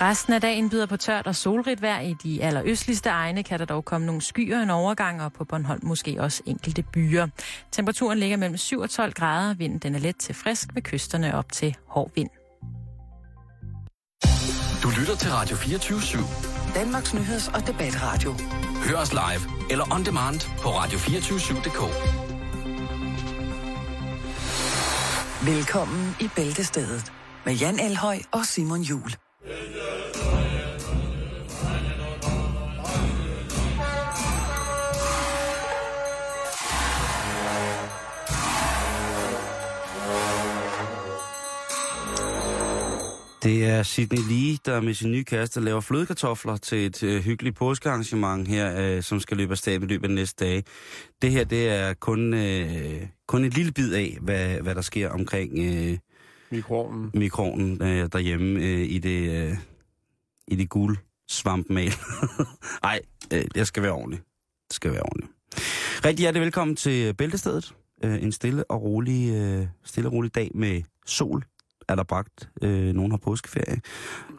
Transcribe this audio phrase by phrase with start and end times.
[0.00, 2.00] Resten af dagen byder på tørt og solrigt vejr.
[2.00, 5.84] I de allerøstligste egne kan der dog komme nogle skyer en overgang, og på Bornholm
[5.84, 7.26] måske også enkelte byer.
[7.72, 9.54] Temperaturen ligger mellem 7 og 12 grader.
[9.54, 12.28] Vinden den er let til frisk ved kysterne op til hård vind.
[14.82, 16.74] Du lytter til Radio 24 /7.
[16.74, 18.34] Danmarks nyheds- og debatradio.
[18.88, 21.80] Hør os live eller on demand på radio247.dk.
[25.46, 27.12] Velkommen i Bæltestedet
[27.46, 29.10] med Jan Elhøj og Simon Jul.
[29.46, 29.54] Det
[43.64, 48.48] er Sidney Lee, der med sin nye kæreste laver flødekartofler til et øh, hyggeligt påskearrangement
[48.48, 50.64] her, øh, som skal løbe af stab i løbet af næste dage.
[51.22, 55.10] Det her, det er kun, øh, kun et lille bid af, hvad, hvad der sker
[55.10, 55.98] omkring øh,
[56.50, 57.10] Mikroovnen.
[57.14, 59.56] mikronen øh, derhjemme øh, i det, øh,
[60.48, 60.96] i det gule
[61.28, 61.92] svampmal.
[62.82, 63.00] Nej,
[63.32, 64.22] øh, det skal være ordentligt.
[64.68, 65.32] Det skal være ordentligt.
[66.04, 67.74] Rigtig hjertelig velkommen til Bæltestedet.
[68.04, 71.44] Øh, en stille og rolig, øh, stille og rolig dag med sol
[71.88, 72.48] er der bragt.
[72.62, 73.80] Øh, nogen har påskeferie.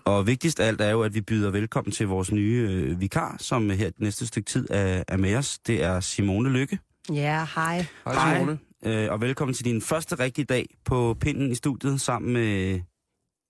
[0.05, 3.35] Og vigtigst af alt er jo, at vi byder velkommen til vores nye øh, vikar,
[3.39, 5.59] som her det næste stykke tid er, er med os.
[5.59, 6.79] Det er Simone Lykke.
[7.13, 7.85] Ja, hej.
[8.05, 8.57] Hej, Simone.
[8.85, 12.81] Øh, og velkommen til din første rigtige dag på pinden i studiet sammen med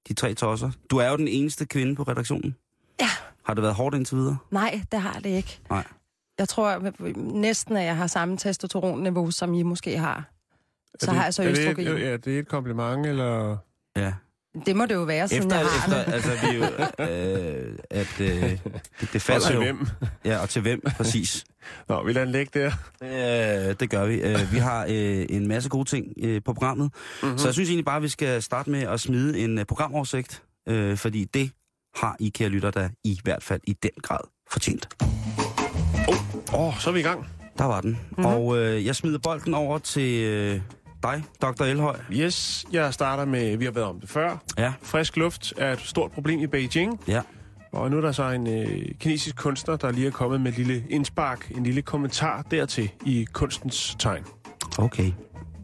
[0.07, 0.71] de tre tosser.
[0.91, 2.55] Du er jo den eneste kvinde på redaktionen.
[3.01, 3.09] Ja.
[3.45, 4.37] Har det været hårdt indtil videre?
[4.51, 5.59] Nej, det har det ikke.
[5.69, 5.83] Nej.
[6.39, 6.91] Jeg tror
[7.33, 10.23] næsten, at jeg har samme testosteronniveau, som I måske har.
[10.99, 11.87] Så det- har jeg så er det østrogen.
[11.97, 13.57] et- Ja, det er et kompliment, eller...
[13.95, 14.13] Ja.
[14.65, 16.13] Det må det jo være, siden Efter, jeg har efter det.
[16.13, 16.63] altså, vi er jo,
[17.69, 18.59] øh, at øh, det,
[19.01, 19.61] det Og falder til jo.
[19.63, 19.87] hvem?
[20.25, 21.45] Ja, og til hvem, præcis.
[21.89, 22.71] Nå, vi lader den ligge der.
[23.69, 24.15] Øh, det gør vi.
[24.21, 26.91] Øh, vi har øh, en masse gode ting øh, på programmet.
[27.23, 27.37] Mm-hmm.
[27.37, 30.43] Så jeg synes egentlig bare, at vi skal starte med at smide en øh, programoversigt.
[30.69, 31.51] Øh, fordi det
[31.95, 34.19] har I, kære lytter, der i hvert fald i den grad
[34.51, 34.87] fortjent.
[36.53, 37.27] Åh, oh, så er vi i gang.
[37.57, 37.89] Der var den.
[37.91, 38.25] Mm-hmm.
[38.25, 40.61] Og øh, jeg smider bolden over til øh,
[41.11, 41.63] dig, Dr.
[41.63, 41.95] Elhøj.
[42.11, 44.37] Yes, jeg starter med, vi har været om det før.
[44.57, 46.99] Ja, Frisk luft er et stort problem i Beijing.
[47.07, 47.21] ja.
[47.71, 50.57] Og nu er der så en øh, kinesisk kunstner, der lige er kommet med et
[50.57, 54.23] lille indspark, en lille kommentar dertil i kunstens tegn.
[54.77, 55.11] Okay.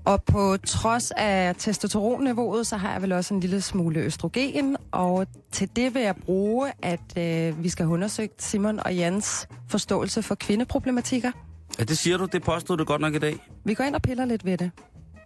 [0.06, 4.78] Og på trods af testosteronniveauet, så har jeg vel også en lille smule østrogen.
[4.92, 9.48] Og til det vil jeg bruge, at øh, vi skal have undersøgt Simon og Jans
[9.70, 11.32] forståelse for kvindeproblematikker.
[11.80, 12.26] Ja, det siger du.
[12.26, 13.38] Det påstod du godt nok i dag.
[13.66, 14.72] Vi går ind og piller lidt ved det.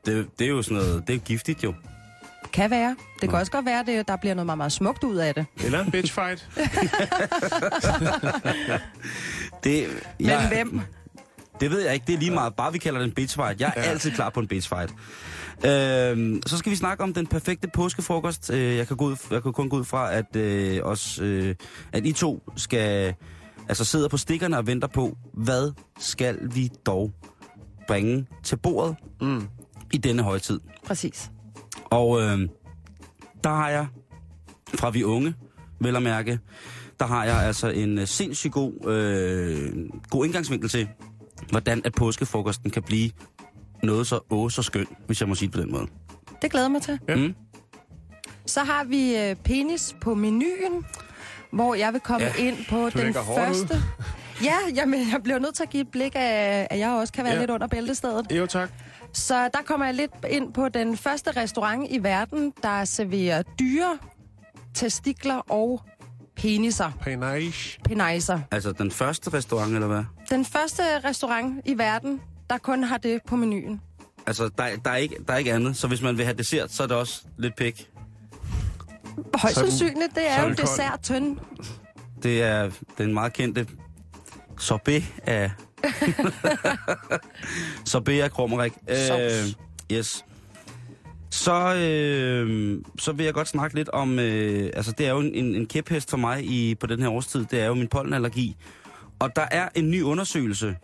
[0.05, 1.73] Det, det er jo sådan noget, det er giftigt jo.
[2.53, 2.95] Kan være.
[3.21, 5.45] Det kan også godt være, at der bliver noget meget, meget smukt ud af det.
[5.65, 6.49] Eller en bitchfight.
[9.63, 9.87] Det,
[10.19, 10.81] Men jeg, hvem?
[11.59, 12.03] Det ved jeg ikke.
[12.07, 12.55] Det er lige meget.
[12.55, 13.61] Bare vi kalder det en bitchfight.
[13.61, 13.89] Jeg er ja.
[13.89, 14.93] altid klar på en bitchfight.
[15.65, 18.49] Øhm, så skal vi snakke om den perfekte påskefrokost.
[18.53, 21.55] Øh, jeg, kan gå ud, jeg kan kun gå ud fra, at, øh, os, øh,
[21.93, 23.13] at I to skal
[23.69, 27.11] altså sidder på stikkerne og venter på, hvad skal vi dog
[27.87, 29.47] bringe til bordet Mm.
[29.93, 30.59] I denne højtid.
[30.85, 31.31] Præcis.
[31.85, 32.39] Og øh,
[33.43, 33.87] der har jeg,
[34.75, 35.35] fra vi unge,
[35.81, 36.39] vel at mærke,
[36.99, 39.73] der har jeg altså en øh, sindssygt god, øh,
[40.09, 40.87] god indgangsvinkel til,
[41.49, 43.11] hvordan at påskefrokosten kan blive
[43.83, 45.87] noget så åh så skøn, hvis jeg må sige det på den måde.
[46.41, 46.99] Det glæder mig til.
[47.07, 47.15] Ja.
[47.15, 47.35] Mm.
[48.45, 50.85] Så har vi øh, penis på menuen,
[51.51, 53.35] hvor jeg vil komme Ja, ind på den hårdt ud.
[53.67, 53.83] første...
[54.43, 57.23] Ja, jamen, jeg bliver nødt til at give et blik af, at jeg også kan
[57.23, 57.39] være ja.
[57.39, 58.25] lidt under bæltestedet.
[58.31, 58.71] Jo, tak.
[59.13, 63.97] Så der kommer jeg lidt ind på den første restaurant i verden, der serverer dyre
[64.73, 65.81] testikler og
[66.35, 66.91] peniser.
[67.01, 67.79] Panache.
[67.83, 68.39] Peniser.
[68.51, 70.03] Altså den første restaurant, eller hvad?
[70.29, 73.81] Den første restaurant i verden, der kun har det på menuen.
[74.27, 75.77] Altså, der, der, er ikke, der er ikke andet.
[75.77, 77.89] Så hvis man vil have dessert, så er det også lidt pæk.
[79.35, 81.37] Højst sandsynligt, det er jo dessert tynd.
[82.23, 83.67] Det er den meget kendte
[84.59, 85.51] sorbet af...
[87.85, 88.73] sorbet af krummerik.
[89.07, 89.57] Sovs.
[89.91, 90.25] yes.
[91.31, 94.19] Så, øh, så vil jeg godt snakke lidt om...
[94.19, 97.09] Øh, altså, det er jo en, en, en kæphest for mig i, på den her
[97.09, 97.45] årstid.
[97.45, 98.55] Det er jo min pollenallergi.
[99.19, 100.75] Og der er en ny undersøgelse,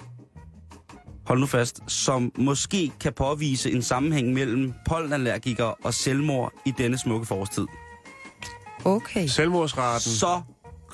[1.25, 6.97] hold nu fast, som måske kan påvise en sammenhæng mellem pollenallergikere og selvmord i denne
[6.97, 7.65] smukke forårstid.
[8.85, 9.27] Okay.
[9.27, 10.41] Selvmordsraten Så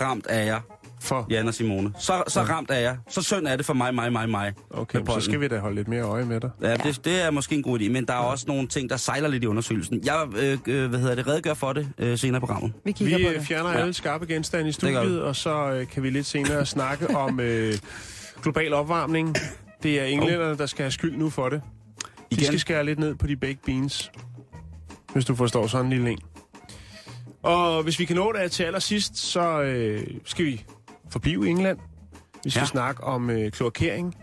[0.02, 0.62] ramt er jeg,
[1.02, 1.28] for...
[1.30, 1.94] Jan og Simone.
[2.00, 2.98] Så, så ramt er jeg.
[3.10, 4.54] Så synd er det for mig, mig, mig, mig.
[4.72, 6.50] Okay, så skal vi da holde lidt mere øje med dig.
[6.62, 8.98] Ja, det, det er måske en god idé, men der er også nogle ting, der
[8.98, 10.02] sejler lidt i undersøgelsen.
[10.06, 12.74] Jeg øh, øh, hvad hedder det, redegør for det øh, senere i programmet.
[12.86, 13.42] Vi kigger Vi på det.
[13.48, 13.78] fjerner Ja.
[13.80, 17.74] alle skarpe genstande i studiet, og så øh, kan vi lidt senere snakke om øh,
[18.42, 19.36] global opvarmning.
[19.84, 21.62] Det er englænderne, der skal have skyld nu for det.
[22.32, 22.46] De Igen.
[22.46, 24.12] skal skære lidt ned på de baked beans,
[25.14, 26.20] hvis du forstår sådan en lille en.
[27.44, 30.64] Og hvis vi kan nå det til allersidst, så øh, skal vi
[31.12, 31.78] forblive i England.
[32.44, 32.66] Vi skal Ja.
[32.66, 34.16] snakke om øh, kloakering.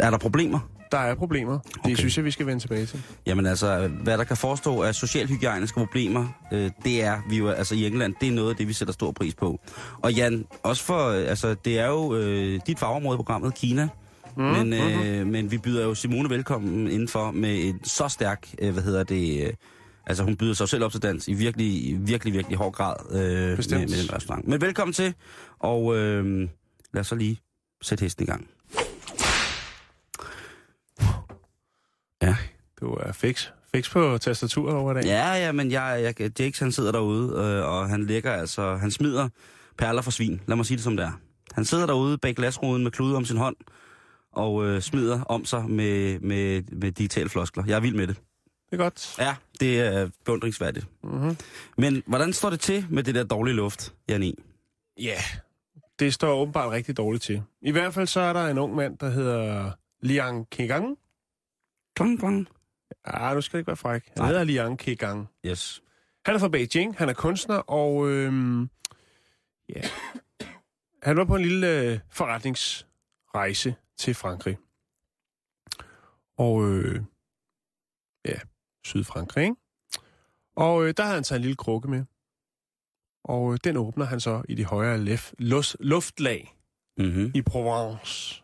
[0.00, 0.58] Er der problemer?
[0.92, 1.58] Der er problemer.
[1.58, 1.94] Det Okay.
[1.94, 3.02] synes jeg, vi skal vende tilbage til.
[3.26, 7.74] Jamen altså, hvad der kan forestå af socialhygiejniske problemer, øh, det er vi jo, altså
[7.74, 9.60] i England, det er noget af det, vi sætter stor pris på.
[10.02, 13.88] Og Jan, også for, øh, altså det er jo øh, dit fagområde i programmet, Kina,
[14.36, 18.72] mm, men, øh, men vi byder jo Simone velkommen indenfor med en så stærk, øh,
[18.72, 19.52] hvad hedder det, øh,
[20.06, 23.18] altså hun byder sig selv op til dans i virkelig, virkelig, virkelig hård grad øh,
[23.18, 23.90] med, Bestemt.
[23.90, 24.48] med den restaurant.
[24.48, 25.14] Men velkommen til,
[25.58, 26.48] og øh,
[26.92, 27.40] lad os så lige
[27.82, 28.48] sætte hesten i gang.
[32.22, 32.36] Ja.
[32.80, 35.04] Du er fix, fix på tastaturet over dag.
[35.04, 38.90] Ja, ja, men jeg, jeg, Jakes han sidder derude, øh, og han ligger altså, han
[38.90, 39.28] smider
[39.78, 40.40] perler for svin.
[40.46, 41.12] Lad mig sige det som det er.
[41.54, 43.56] Han sidder derude bag glasruden med klude om sin hånd,
[44.32, 47.64] og øh, smider om sig med, med, med digitale floskler.
[47.66, 48.16] Jeg er vild med det.
[48.70, 49.18] Det er godt.
[49.18, 50.86] Ja, det er beundringsværdigt.
[51.02, 51.36] Mm-hmm.
[51.78, 54.32] Men hvordan står det til med det der dårlige luft, Jan E?
[55.00, 55.18] Ja,
[55.98, 57.42] det står åbenbart rigtig dårligt til.
[57.62, 60.98] I hvert fald så er der en ung mand, der hedder Liang Kegang.
[61.96, 62.48] Klang, klang.
[63.04, 64.02] Ah, nu skal ikke være fræk.
[64.06, 64.26] Han Nej.
[64.26, 65.28] hedder Liang Kegang.
[65.46, 65.82] Yes.
[66.26, 68.70] Han er fra Beijing, han er kunstner, og øhm,
[69.68, 69.80] ja,
[71.02, 74.58] han var på en lille øh, forretningsrejse til Frankrig.
[76.38, 77.00] Og øh, ja,
[78.84, 79.56] Sydfrankrig, ikke?
[80.56, 82.04] Og øh, der havde han taget en lille krukke med.
[83.24, 86.56] Og øh, den åbner han så i de højere lef, lus, luftlag
[86.98, 87.32] Mm-hmm.
[87.34, 88.42] i Provence.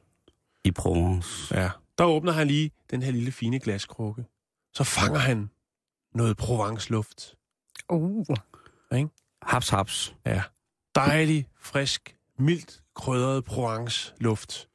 [0.65, 1.55] I Provence.
[1.61, 1.71] Ja.
[1.99, 4.25] Der åbner han lige den her lille fine glaskrukke.
[4.75, 5.51] Så fanger han
[6.15, 7.35] noget Provence-luft.
[7.89, 8.27] Uh.
[9.43, 10.15] Haps, haps.
[10.27, 10.43] Ja.
[10.95, 14.69] Dejlig, frisk, mildt krydret Provence-luft.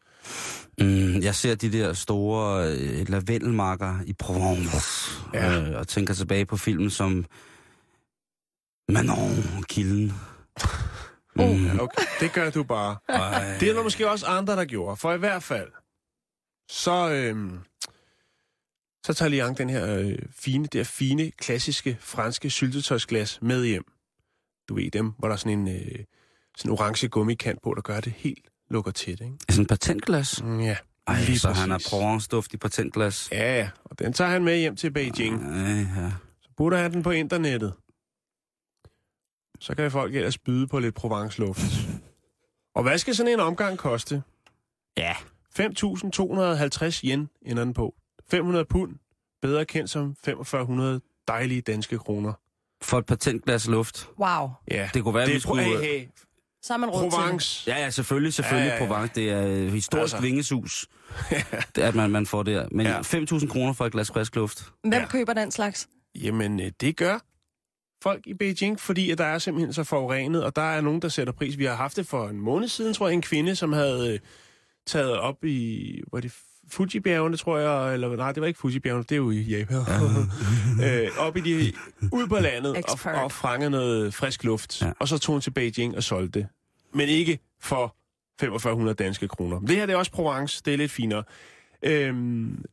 [0.80, 5.60] Mm, jeg ser de der store øh, lavendelmarker i Provence, Ja.
[5.62, 7.26] øh, og tænker tilbage på filmen som
[8.90, 10.14] Manon, Kilden.
[11.36, 11.66] Mm.
[11.66, 12.04] Ja, okay.
[12.20, 12.98] Det gør du bare.
[13.10, 13.58] Ej.
[13.60, 14.98] Det er der måske også andre, der gjorde.
[14.98, 15.68] For i hvert fald,
[16.70, 17.60] så, øhm,
[19.06, 23.84] så tager Liang den her øh, fine, det her fine, klassiske franske syltetøjsglas med hjem.
[24.70, 26.00] Du ved dem, hvor der er sådan en øh,
[26.58, 29.34] sådan en orange gummikant på, der gør det helt lukker tæt, ikke?
[29.50, 30.44] Sådan en patentglas?
[30.44, 30.76] Mm, Ja,
[31.08, 31.90] Ej, lige så han har præcis.
[31.90, 33.30] Provence-duft i patentglas.
[33.32, 35.44] Ja, ja, og den tager han med hjem til Beijing.
[35.44, 36.12] Ej, ja.
[36.42, 37.74] Så putter han den på internettet.
[39.60, 41.90] Så kan folk ellers byde på lidt Provence-luft.
[42.76, 44.24] Og hvad skal sådan en omgang koste?
[44.98, 45.14] Ja.
[45.60, 47.96] 5.250 yen ender den på.
[48.30, 48.96] 500 pund,
[49.42, 52.34] bedre kendt som 4500 dejlige danske kroner.
[52.82, 54.10] For et patentglas luft.
[54.20, 54.50] Wow.
[54.72, 55.64] Ja, Det kunne være, det vi er skulle...
[55.64, 56.08] Hey, hey.
[56.64, 57.14] Så har man råd til det.
[57.14, 57.64] Provence.
[57.72, 58.88] Ja, ja, selvfølgelig, selvfølgelig Ja, ja, ja.
[58.88, 59.14] Provence.
[59.16, 60.22] Det er et historisk Altså.
[60.22, 60.88] vingesus,
[61.76, 62.68] det, at man, man får der.
[62.72, 62.92] Men Ja.
[62.96, 63.02] ja.
[63.02, 64.66] 5.000 kroner for et glas frisk luft.
[64.82, 65.08] Hvem Ja.
[65.08, 65.88] køber den slags?
[66.16, 67.20] Jamen, øh, det gør
[68.04, 71.10] folk i Beijing, fordi at der er simpelthen så forurenet, og der er nogen, der
[71.10, 71.58] sætter pris.
[71.58, 74.20] Vi har haft det for en måned siden, tror jeg, en kvinde, som havde øh,
[74.88, 76.34] taget op i, var det
[76.72, 79.78] Fuji-bjergene, tror jeg, eller nej, det var ikke Fuji-bjergene, det er jo i Japan.
[80.86, 81.74] øh, op i de,
[82.12, 83.16] ud på landet og, Expert.
[83.16, 84.82] og fanget noget frisk luft.
[84.82, 84.92] Ja.
[85.00, 86.48] og så tog hun til Beijing og solgte det.
[86.94, 87.96] Men ikke for
[88.40, 89.60] 4500 danske kroner.
[89.60, 91.24] Det her det er også Provence, det er lidt finere.
[91.84, 92.66] Øhm,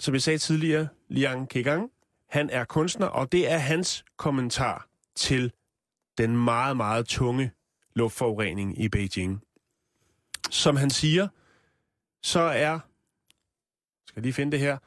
[0.00, 1.90] som jeg sagde tidligere, Liang Kegang,
[2.30, 4.86] han er kunstner, og det er hans kommentar
[5.16, 5.52] til
[6.18, 7.50] den meget, meget tunge
[7.94, 9.42] luftforurening i Beijing.
[10.50, 11.28] Som han siger,
[12.22, 12.78] så er...
[14.10, 14.78] Skal jeg lige finde det her?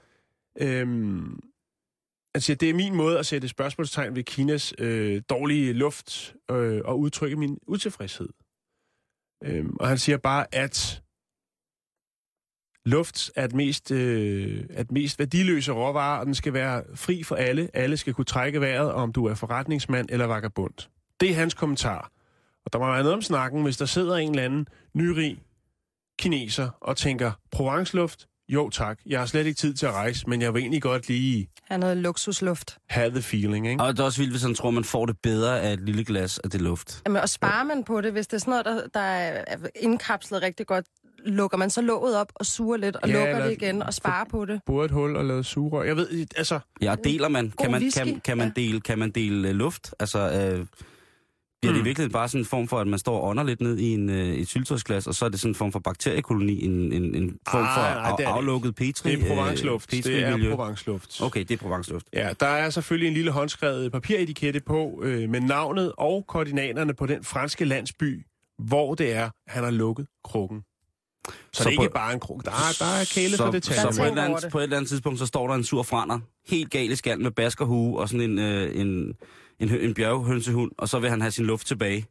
[0.62, 1.39] Øhm,
[2.34, 7.00] altså, det er min måde at sætte spørgsmålstegn ved Kinas øh, dårlige luft øh, og
[7.00, 8.30] udtrykke min utilfredshed.
[9.44, 11.03] Øhm, og han siger bare, at
[12.86, 17.36] luft er det mest, øh, er mest værdiløse råvare, og den skal være fri for
[17.36, 17.70] alle.
[17.74, 20.89] Alle skal kunne trække vejret, om du er forretningsmand eller vagabond.
[21.20, 22.12] Det er hans kommentar.
[22.65, 25.44] Og der må være noget om snakken, hvis der sidder en eller anden nyrig
[26.20, 28.32] kineser og tænker, Provence-luft?
[28.53, 31.07] Jo tak, jeg har slet ikke tid til at rejse, men jeg vil egentlig godt
[31.07, 32.77] lige Han noget luksusluft.
[32.89, 33.83] have the feeling, ikke?
[33.83, 36.03] Og det er også vildt, hvis han tror, man får det bedre af et lille
[36.05, 37.01] glas af det luft.
[37.05, 40.41] Jamen, og sparer man på det, hvis det er sådan noget, der, der er indkapslet
[40.41, 40.86] rigtig godt,
[41.25, 44.25] lukker man så låget op og suger lidt, og Ja, lukker det igen og sparer
[44.31, 44.60] på det.
[44.65, 45.83] Bore et hul og lave sugerør.
[45.83, 47.45] Jeg ved, altså, Ja, deler man.
[47.45, 48.62] God Kan man, whisky, kan, kan man ja.
[48.62, 49.93] dele, kan man dele øh, luft?
[50.00, 50.65] Altså, øh,
[51.63, 51.86] bliver det Mm.
[51.86, 53.93] i virkeligheden bare sådan en form for, at man står og ånder lidt ned i
[53.93, 57.15] en, øh, et syltøjsglas, og så er det sådan en form for bakteriekoloni, en, en,
[57.15, 59.15] en form Ah, for nej, det af, det aflukket petri?
[59.15, 59.98] det er Provence-luft.
[59.98, 60.55] Øh, det er.
[60.55, 61.24] Provence-luft.
[61.25, 62.05] Okay, det er Provence-luft.
[62.13, 67.05] Ja, der er selvfølgelig en lille håndskrevet papiretikette på øh, med navnet og koordinaterne på
[67.05, 68.25] den franske landsby,
[68.60, 70.62] hvor det er, han har lukket krukken.
[71.27, 72.46] Så, så Så det er ikke bare en kruk.
[72.46, 73.84] Der er, der er kæle så, for så detaljer.
[74.10, 74.51] på, et andet, det.
[74.51, 77.24] på et eller andet tidspunkt, så står der en sur frander, helt gal i skallen
[77.24, 79.13] med baskerhue og sådan en, øh, en,
[79.63, 82.05] en, en bjerghønsehund, og så vil han have sin luft tilbage.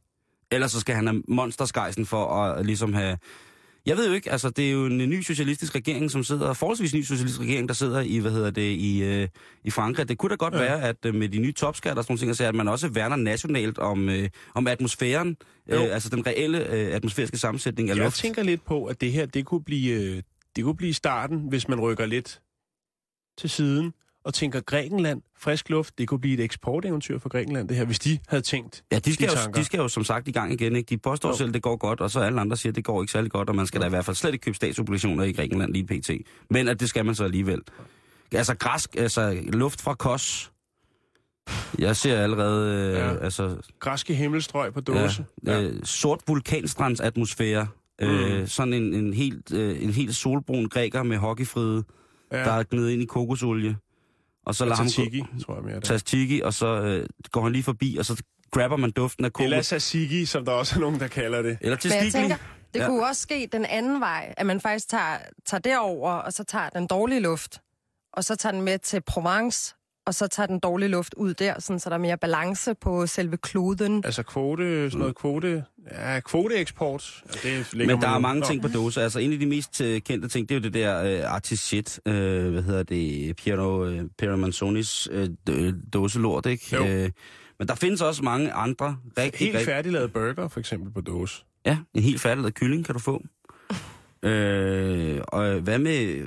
[0.50, 3.18] Ellers så skal han have monsterskejsen for at ligesom have...
[3.86, 6.94] Jeg ved jo ikke, altså det er jo en ny socialistisk regering, som sidder, forholdsvis
[6.94, 9.28] ny socialistisk regering, der sidder i, hvad hedder det, i, øh,
[9.64, 10.08] i Frankrig.
[10.08, 10.58] Det kunne da godt ja.
[10.58, 12.88] være, at øh, med de nye topskatter og sådan nogle ting, så at man også
[12.88, 15.36] værner nationalt om, øh, om atmosfæren,
[15.68, 18.16] øh, altså den reelle øh, atmosfæriske sammensætning af Jeg luft.
[18.16, 20.22] tænker lidt på, at det her, det kunne blive, øh,
[20.56, 22.40] det kunne blive starten, hvis man rykker lidt
[23.38, 23.92] til siden
[24.24, 27.98] og tænker Grækenland, frisk luft, det kunne blive et eksporteventyr for Grækenland, det her, hvis
[27.98, 30.52] de havde tænkt Ja, de skal, de jo, de skal jo som sagt i gang
[30.52, 30.76] igen.
[30.76, 30.88] Ikke?
[30.88, 31.32] De påstår Jo.
[31.32, 31.36] jo.
[31.38, 33.56] selv, det går godt, og så alle andre siger, det går ikke særlig godt, og
[33.56, 36.10] man skal da i hvert fald slet ikke købe statsobligationer i Grækenland lige pt.
[36.50, 37.60] Men at det skal man så alligevel.
[38.32, 40.52] Altså græsk, altså luft fra Kos.
[41.78, 43.16] Jeg ser allerede, øh, Ja.
[43.24, 45.24] altså, græske himmelstrøg på dåse.
[45.46, 47.66] ja, øh, sort vulkanstrandsatmosfære.
[48.00, 48.06] Mm.
[48.08, 51.84] Øh, sådan en, en, helt, øh, en helt solbrun græker med hockeyfride,
[52.32, 52.38] ja.
[52.38, 53.76] der er gnedet ind i kokosolie.
[54.46, 55.74] Og så lader ham Tzatziki, tror jeg mere.
[55.74, 55.98] det er.
[55.98, 59.44] tzatziki, og så øh, går han lige forbi, og så grabber man duften af kokos.
[59.44, 61.58] Eller tzatziki, som der også er nogen, der kalder det.
[61.60, 62.36] Eller tænker,
[62.74, 62.86] det ja.
[62.86, 66.68] kunne også ske den anden vej, at man faktisk tager, tager derover og så tager
[66.68, 67.60] den dårlige luft,
[68.12, 69.74] og så tager den med til Provence,
[70.06, 73.06] og så tager den dårlige luft ud der, sådan, så der er mere balance på
[73.06, 74.02] selve kloden.
[74.04, 77.22] Altså kvote, sådan noget kvote, ja, kvoteeksport.
[77.44, 79.02] Ja, det ligger Men der man er mange ting på dåse.
[79.02, 81.66] Altså en af de mest øh, kendte ting, det er jo det der øh, artist
[81.66, 82.00] shit.
[82.06, 83.36] Øh, hvad hedder det?
[83.36, 85.08] Piero, øh, Piero Manzonis
[85.50, 86.76] d- dåselort, ikke?
[86.76, 86.86] Jo.
[86.86, 87.10] Øh,
[87.58, 89.66] men der findes også mange andre rigtig, Helt rigtig...
[89.66, 91.44] færdiglavet burger, for eksempel på dåse.
[91.66, 93.22] Ja, en helt færdiglavet kylling kan du få.
[94.28, 96.26] øh, og hvad med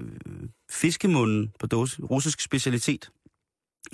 [0.72, 2.02] fiskemunden på dåse?
[2.02, 3.10] Russisk specialitet.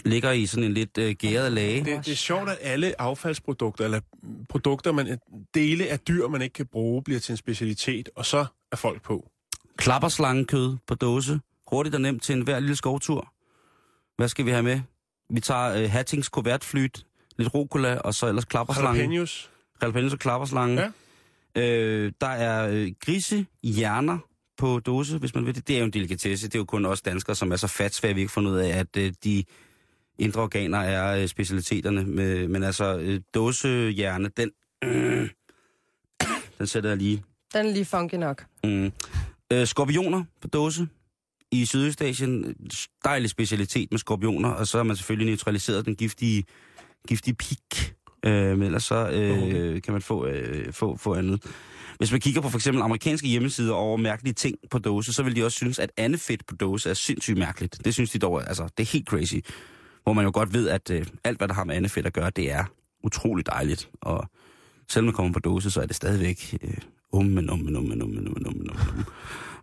[0.05, 1.85] Ligger i sådan en lidt øh, gæret lage.
[1.85, 3.99] Det, det er sjovt, at alle affaldsprodukter, eller
[4.49, 5.19] produkter, man,
[5.53, 9.01] dele af dyr, man ikke kan bruge, bliver til en specialitet, og så er folk
[9.01, 9.29] på.
[9.77, 11.39] Klapperslangekød på dåse.
[11.71, 13.33] Hurtigt og nemt til en hver lille skovtur.
[14.17, 14.79] Hvad skal vi have med?
[15.29, 17.05] Vi tager øh, Hattings kuvertflyt,
[17.37, 18.99] lidt rucola, og så ellers klapperslange.
[18.99, 19.49] Jalapenos.
[19.81, 20.81] Jalapenos og klapperslange.
[20.81, 20.91] Ja.
[21.61, 24.17] Øh, der er øh, grisehjerner
[24.57, 25.67] på dåse, hvis man ved det.
[25.67, 26.47] Det er jo en delikatesse.
[26.47, 28.57] Det er jo kun os danskere, som er så fatsvære, at vi ikke fundet ud
[28.57, 29.43] af, at øh, de
[30.21, 32.03] indre organer er øh, specialiteterne.
[32.05, 34.51] Med, men altså, øh, dåsehjerne, den,
[34.83, 35.29] øh,
[36.57, 37.23] den sætter jeg lige
[37.53, 38.45] Den er lige funky nok.
[38.63, 38.91] Mm.
[39.53, 40.87] Øh, skorpioner på dåse.
[41.51, 42.55] I Sydøstasien,
[43.03, 46.43] dejlig specialitet med skorpioner, og så har man selvfølgelig neutraliseret den giftige,
[47.07, 47.93] giftige pik.
[48.25, 51.43] Øh, men ellers så øh, kan man få, øh, få, få andet.
[51.97, 55.35] Hvis man kigger på for eksempel amerikanske hjemmesider over mærkelige ting på dåse, så vil
[55.35, 57.85] de også synes, at andefedt på dåse er sindssygt mærkeligt.
[57.85, 59.35] Det synes de dog, altså, det er helt crazy.
[60.03, 62.29] Hvor man jo godt ved, at øh, alt, hvad der har med andefedt at gøre,
[62.29, 62.63] det er
[63.03, 63.89] utroligt dejligt.
[64.01, 64.29] Og
[64.89, 66.73] selvom man kommer på dåse, så er det stadigvæk øh,
[67.11, 69.05] um, men um, men um, men um, men um, um,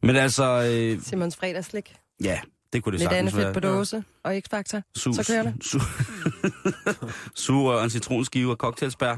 [0.02, 1.94] men altså, øh, Simons fredagslik.
[2.24, 2.40] ja,
[2.72, 3.44] det kunne det Lidt sagtens være.
[3.46, 4.78] fedt på dåse og X-Factor.
[4.98, 5.54] Su- Så kører det.
[5.70, 9.16] Su- Sugerør, en citronskive og cocktailsbær.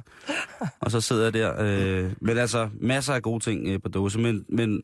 [0.81, 1.55] og så sidder jeg der.
[1.59, 4.19] Øh, men altså, masser af gode ting øh, på dåse.
[4.19, 4.83] Men, men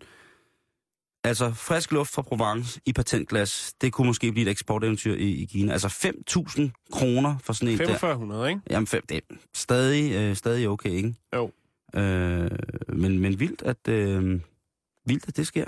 [1.26, 5.44] altså, frisk luft fra Provence i patentglas, det kunne måske blive et eksporteventyr i, i
[5.44, 5.72] Kina.
[5.72, 7.84] Altså 5.000 kroner for sådan en der.
[7.86, 8.60] 4500, ikke?
[8.70, 11.14] Jamen, fem, det er stadig, øh, stadig okay, ikke?
[11.34, 11.50] Jo.
[11.94, 12.50] Øh,
[12.88, 14.40] men, men vildt, at, øh,
[15.06, 15.64] vildt, at det sker.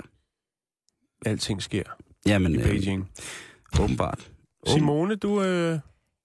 [1.25, 1.83] Alting sker
[2.25, 3.09] Jamen, i øh, Beijing.
[3.79, 4.31] åbenbart.
[4.67, 5.79] Simone, du øh,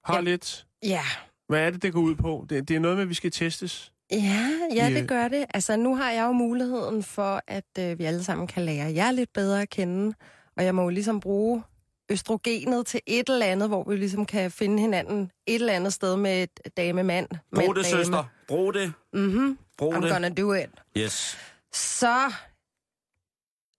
[0.04, 0.20] har Ja.
[0.20, 0.66] lidt...
[0.82, 1.02] Ja,
[1.48, 2.46] Hvad er det, det går ud på?
[2.50, 3.92] Det, det er noget med, at vi skal testes.
[4.12, 5.46] Ja, ja, det gør det.
[5.54, 9.10] Altså, nu har jeg jo muligheden for, at øh, vi alle sammen kan lære jer
[9.10, 10.14] lidt bedre at kende.
[10.56, 11.62] Og jeg må jo ligesom bruge
[12.10, 16.16] østrogenet til et eller andet, hvor vi ligesom kan finde hinanden et eller andet sted
[16.16, 17.28] med et dame-mand.
[17.54, 18.24] Brug det, søster.
[18.48, 18.92] Brug det.
[19.12, 20.10] Mhm, Brug I'm det.
[20.12, 20.70] gonna do it.
[20.98, 21.38] Yes.
[21.74, 22.32] Så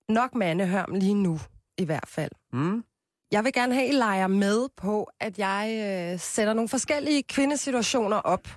[0.10, 1.40] nok mandehørm lige nu,
[1.78, 2.32] i hvert fald.
[2.54, 2.84] Mm?
[3.32, 5.70] Jeg vil gerne have, at I leger med på, at jeg
[6.14, 8.48] øh, sætter nogle forskellige kvindesituationer op,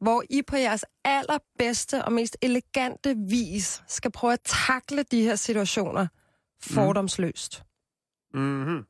[0.00, 5.34] hvor I på jeres allerbedste og mest elegante vis skal prøve at takle de her
[5.34, 6.06] situationer
[6.62, 7.62] fordomsløst.
[8.34, 8.84] Mm-hmm.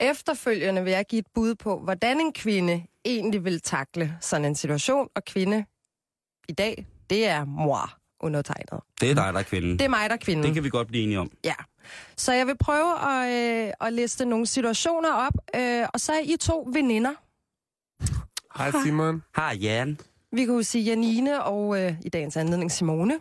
[0.00, 4.54] Efterfølgende vil jeg give et bud på, hvordan en kvinde egentlig vil takle sådan en
[4.54, 5.64] situation, og kvinde
[6.48, 8.80] i dag, det er mor undertegnet.
[9.00, 9.78] Det er dig, der er kvinden.
[9.78, 10.44] Det er mig, der er kvinden.
[10.44, 11.30] Det kan vi godt blive enige om.
[11.44, 11.54] Ja.
[12.16, 16.20] Så jeg vil prøve at, øh, at liste nogle situationer op, øh, og så er
[16.24, 17.14] I to veninder.
[18.56, 19.22] Hej, Simon.
[19.34, 19.98] Har Jan.
[20.32, 23.18] Vi kunne sige Janine og øh, i dagens anledning Simone.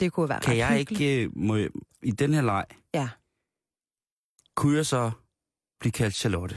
[0.00, 1.00] Det kunne være Kan jeg hyggeligt.
[1.00, 1.68] ikke, øh, må jeg,
[2.02, 3.08] i den her leg, Ja.
[4.54, 5.10] kunne jeg så
[5.80, 6.56] blive kaldt Charlotte?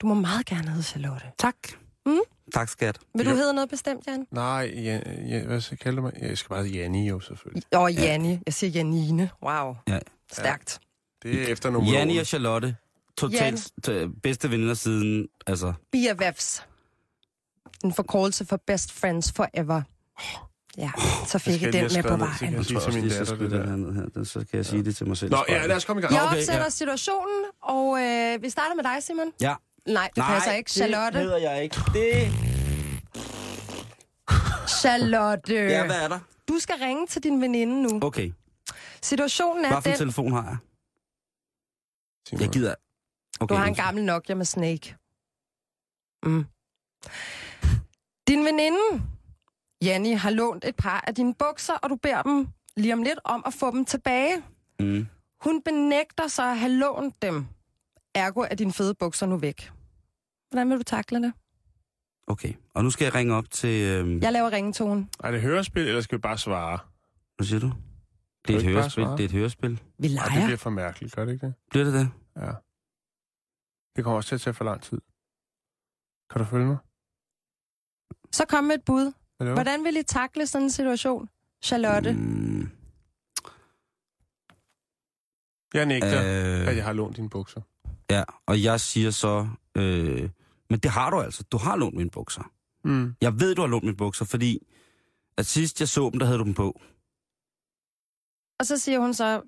[0.00, 1.26] Du må meget gerne hedde Charlotte.
[1.38, 1.56] Tak.
[2.06, 2.18] Mm.
[2.54, 2.98] Tak, skat.
[3.14, 4.26] Vil du hedde noget bestemt, Jan?
[4.30, 6.12] Nej, ja, ja, hvad skal jeg kalde mig?
[6.20, 7.62] Jeg skal bare hedde Janni jo, selvfølgelig.
[7.74, 8.38] Åh, oh, Janni.
[8.46, 9.30] Jeg siger Janine.
[9.42, 9.76] Wow.
[9.88, 9.98] Ja.
[10.32, 10.80] Stærkt.
[11.22, 12.76] Det er efter nogle Janni og Charlotte,
[13.16, 16.62] totalt t- bedste veninder siden, altså, BFFs.
[17.84, 19.82] En forkortelse for best friends forever.
[20.76, 20.90] Ja,
[21.26, 22.54] så fik jeg jeg den med på vejen.
[22.54, 23.76] jeg tror også min datter, det der.
[23.76, 24.24] ned her.
[24.24, 25.30] Så kan jeg sige det til mig selv.
[25.30, 26.14] Nå, ja, lad os komme i gang.
[26.14, 26.68] Jeg Okay, opsætter ja.
[26.68, 29.32] situationen, og øh, vi starter med dig, Simon.
[29.40, 29.54] Ja.
[29.86, 30.70] Nej, det passer ikke.
[30.70, 31.18] Charlotte.
[31.18, 31.76] det hedder jeg ikke.
[31.94, 32.32] Det...
[34.68, 35.54] Charlotte.
[35.54, 36.18] Ja, hvad er der?
[36.48, 38.00] Du skal ringe til din veninde nu.
[38.02, 38.32] Okay.
[39.02, 40.56] Situationen er Hvad for en den, telefon har jeg?
[42.40, 42.74] Jeg gider...
[43.40, 44.96] Okay, du har en gammel Nokia med Snake.
[46.26, 46.44] Mm.
[48.32, 49.02] Din veninde,
[49.82, 53.18] Janni, har lånt et par af dine bukser, og du beder dem lige om lidt
[53.24, 54.42] om at få dem tilbage.
[54.80, 55.06] Mm.
[55.40, 57.46] Hun benægter sig at have lånt dem.
[58.14, 59.70] Ergo er dine fede bukser nu væk.
[60.50, 61.32] Hvordan vil du takle det?
[62.26, 63.82] Okay, og nu skal jeg ringe op til...
[63.82, 65.08] Øhm, Jeg laver ringetone.
[65.24, 66.78] Er det hørespil, eller skal vi bare svare?
[67.36, 67.72] Hvad siger du?
[68.46, 69.04] Det er et hørespil.
[69.04, 69.70] Det er et hørespil.
[69.98, 70.46] Vi Nej, det leger.
[70.46, 71.54] bliver for mærkeligt, gør det ikke det?
[71.70, 72.10] Bliver det det?
[72.36, 72.52] Ja.
[73.96, 75.00] Det kommer også til at tage for lang tid.
[76.30, 76.76] Kan du følge mig?
[78.32, 79.12] Så kom med et bud.
[79.40, 79.54] Hallo?
[79.54, 81.28] Hvordan vil I takle sådan en situation?
[81.64, 82.12] Charlotte.
[82.12, 82.70] Mm,
[85.74, 86.20] Jeg nægter,
[86.62, 86.68] øh...
[86.68, 87.60] at jeg har lånt dine bukser.
[88.10, 89.48] ja, og jeg siger så...
[89.76, 90.30] Øh,
[90.70, 91.42] men det har du altså.
[91.42, 92.52] Du har lånt mine bukser.
[92.84, 93.14] Mm.
[93.20, 94.66] Jeg ved, du har lånt mine bukser, fordi
[95.36, 96.80] at sidst jeg så dem, der havde du dem på.
[98.58, 99.42] Og så siger hun så,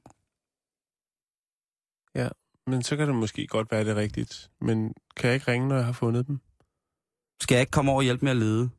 [2.67, 4.51] Men så kan det måske godt være det rigtigt.
[4.61, 6.41] Men kan jeg ikke ringe, når jeg har fundet dem?
[7.45, 8.71] Skal jeg ikke komme over og hjælpe med at lede?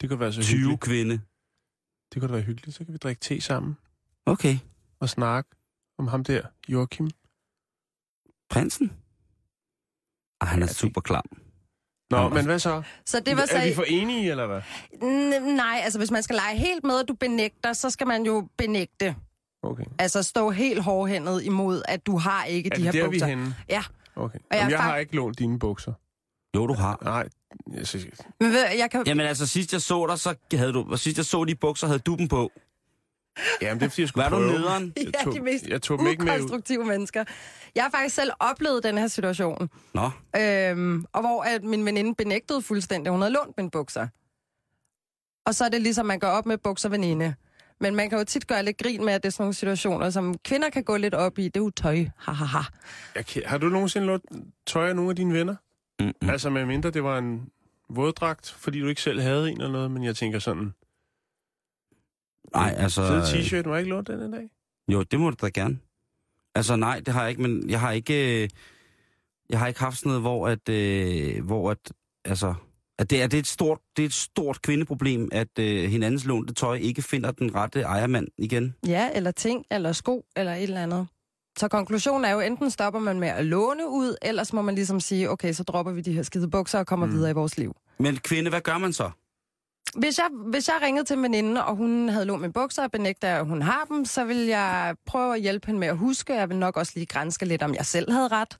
[0.00, 0.80] Det kunne være så 20 hyggeligt.
[0.80, 1.20] kvinde.
[2.14, 2.76] Det kunne da være hyggeligt.
[2.76, 3.76] Så kan vi drikke te sammen
[4.26, 4.58] Okay.
[5.00, 5.50] og snakke
[5.98, 7.10] om ham der, Joachim.
[8.50, 8.86] Prinsen?
[10.40, 11.24] Ej, han er Ja, det- super klam.
[12.10, 12.82] Nå, Jamen, men hvad så?
[13.06, 13.56] så det var så...
[13.56, 14.60] Er vi for enige, eller hvad?
[14.92, 18.22] N- nej, altså hvis man skal lege helt med, at du benægter, så skal man
[18.26, 19.16] jo benægte.
[19.62, 19.84] Okay.
[19.98, 23.26] Altså stå helt hårdhændet imod, at du har ikke Er de det her der, bukser.
[23.26, 23.54] vi er henne?
[23.68, 23.82] Ja.
[24.16, 24.38] Okay.
[24.38, 25.92] jeg Jamen, er jeg har ikke lånt dine bukser.
[26.56, 26.98] Jo, du har.
[27.04, 27.28] Nej,
[27.78, 28.06] jeg synes,
[28.40, 29.02] Men ved, du, jeg kan...
[29.06, 30.96] Jamen altså, sidst jeg så dig, så havde du...
[30.96, 32.52] Sidst jeg så de bukser, havde du dem på.
[33.62, 34.52] Jamen, det er fordi, jeg skulle Var du prøve.
[34.52, 34.92] nederen?
[34.96, 36.36] Jeg Ja, tog, de mest jeg tog dem ikke med ud.
[36.38, 37.24] ukonstruktive mennesker.
[37.74, 42.14] Jeg har faktisk selv oplevet den her situation, Nå, øhm, og hvor at min veninde
[42.14, 44.08] benægtede fuldstændig, at hun havde lånt mine bukser.
[45.46, 47.34] Og så er det ligesom, man går op med bukser veninde.
[47.80, 50.10] Men man kan jo tit gøre lidt grin med, at det er sådan nogle situationer,
[50.10, 51.44] som kvinder kan gå lidt op i.
[51.44, 52.04] Det er jo tøj.
[52.18, 52.58] Ha, ha, ha.
[53.14, 54.24] Jeg Har du nogensinde lånt
[54.66, 55.56] tøj af nogle af dine venner?
[56.00, 56.30] Mm-mm.
[56.30, 57.48] Altså med mindre det var en
[57.88, 60.72] våddragt, fordi du ikke selv havde en eller noget, men jeg tænker sådan...
[62.54, 63.06] nej, altså...
[63.06, 64.50] Så t-shirt, må jeg ikke låne den en dag?
[64.92, 65.78] Jo, det må du da gerne.
[66.54, 68.42] Altså nej, det har jeg ikke, men jeg har ikke...
[68.42, 68.48] øh,
[69.50, 70.68] Jeg har ikke haft sådan noget, hvor at...
[70.68, 71.92] Øh, hvor at
[72.24, 72.54] altså,
[72.98, 76.24] at det, er, det, er et stort, det er et stort kvindeproblem, at øh, hinandens
[76.24, 78.74] lånte tøj ikke finder den rette ejermand igen.
[78.86, 81.06] Ja, eller ting, eller sko, eller et eller andet.
[81.58, 85.00] Så konklusionen er jo, enten stopper man med at låne ud, ellers må man ligesom
[85.00, 87.12] sige, okay, så dropper vi de her skide bukser og kommer mm.
[87.12, 87.76] videre i vores liv.
[87.98, 89.10] Men kvinde, hvad gør man så?
[89.96, 92.90] Hvis jeg, hvis jeg ringede til en veninde, og hun havde lånt mine bukser og
[92.90, 96.34] benægter, at hun har dem, så vil jeg prøve at hjælpe hende med at huske.
[96.34, 98.56] Jeg vil nok også lige grænske lidt, om jeg selv havde ret.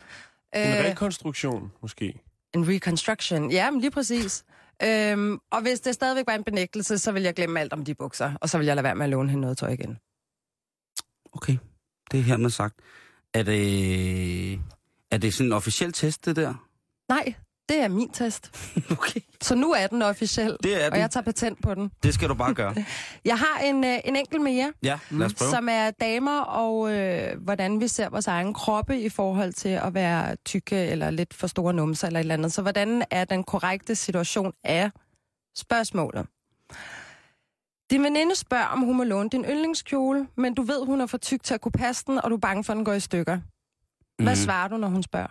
[0.55, 2.21] En Øh, rekonstruktion, måske.
[2.55, 3.51] en reconstruction.
[3.51, 4.45] Ja, men lige præcis.
[4.83, 7.95] Øhm, og hvis det stadigvæk var en benægtelse, så vil jeg glemme alt om de
[7.95, 9.99] bukser, og så vil jeg lade være med at låne hende noget tøj igen.
[11.33, 11.57] Okay,
[12.11, 12.75] det er hermed sagt.
[13.35, 14.53] Er det,
[15.11, 16.55] er det sådan en officiel test, det der?
[17.09, 17.35] Nej,
[17.69, 18.51] det er min test.
[18.91, 19.21] Okay.
[19.43, 21.01] Så nu er den officiel, Det er og den.
[21.01, 21.91] jeg tager patent på den.
[22.03, 22.75] Det skal du bare gøre.
[23.25, 25.51] Jeg har en, øh, en enkelt mere, Ja, lad os prøve.
[25.51, 29.95] som er damer og øh, hvordan vi ser vores egen kroppe i forhold til at
[29.95, 32.53] være tykke eller lidt for store numser eller et eller andet.
[32.53, 34.91] Så hvordan er den korrekte situation af
[35.57, 36.27] spørgsmålet?
[37.91, 41.19] Din veninde spørger, om hun må låne din yndlingskjole, men du ved, hun er for
[41.19, 43.01] tyk til at kunne passe den, og du er bange for, at den går i
[43.01, 43.41] stykker.
[44.23, 44.45] Hvad Mhm.
[44.45, 45.29] svarer du, når hun spørger?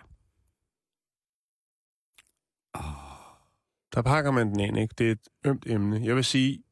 [3.94, 4.94] Der pakker man den ind, ikke?
[4.98, 6.00] Det er et ømt emne.
[6.04, 6.62] Jeg vil sige,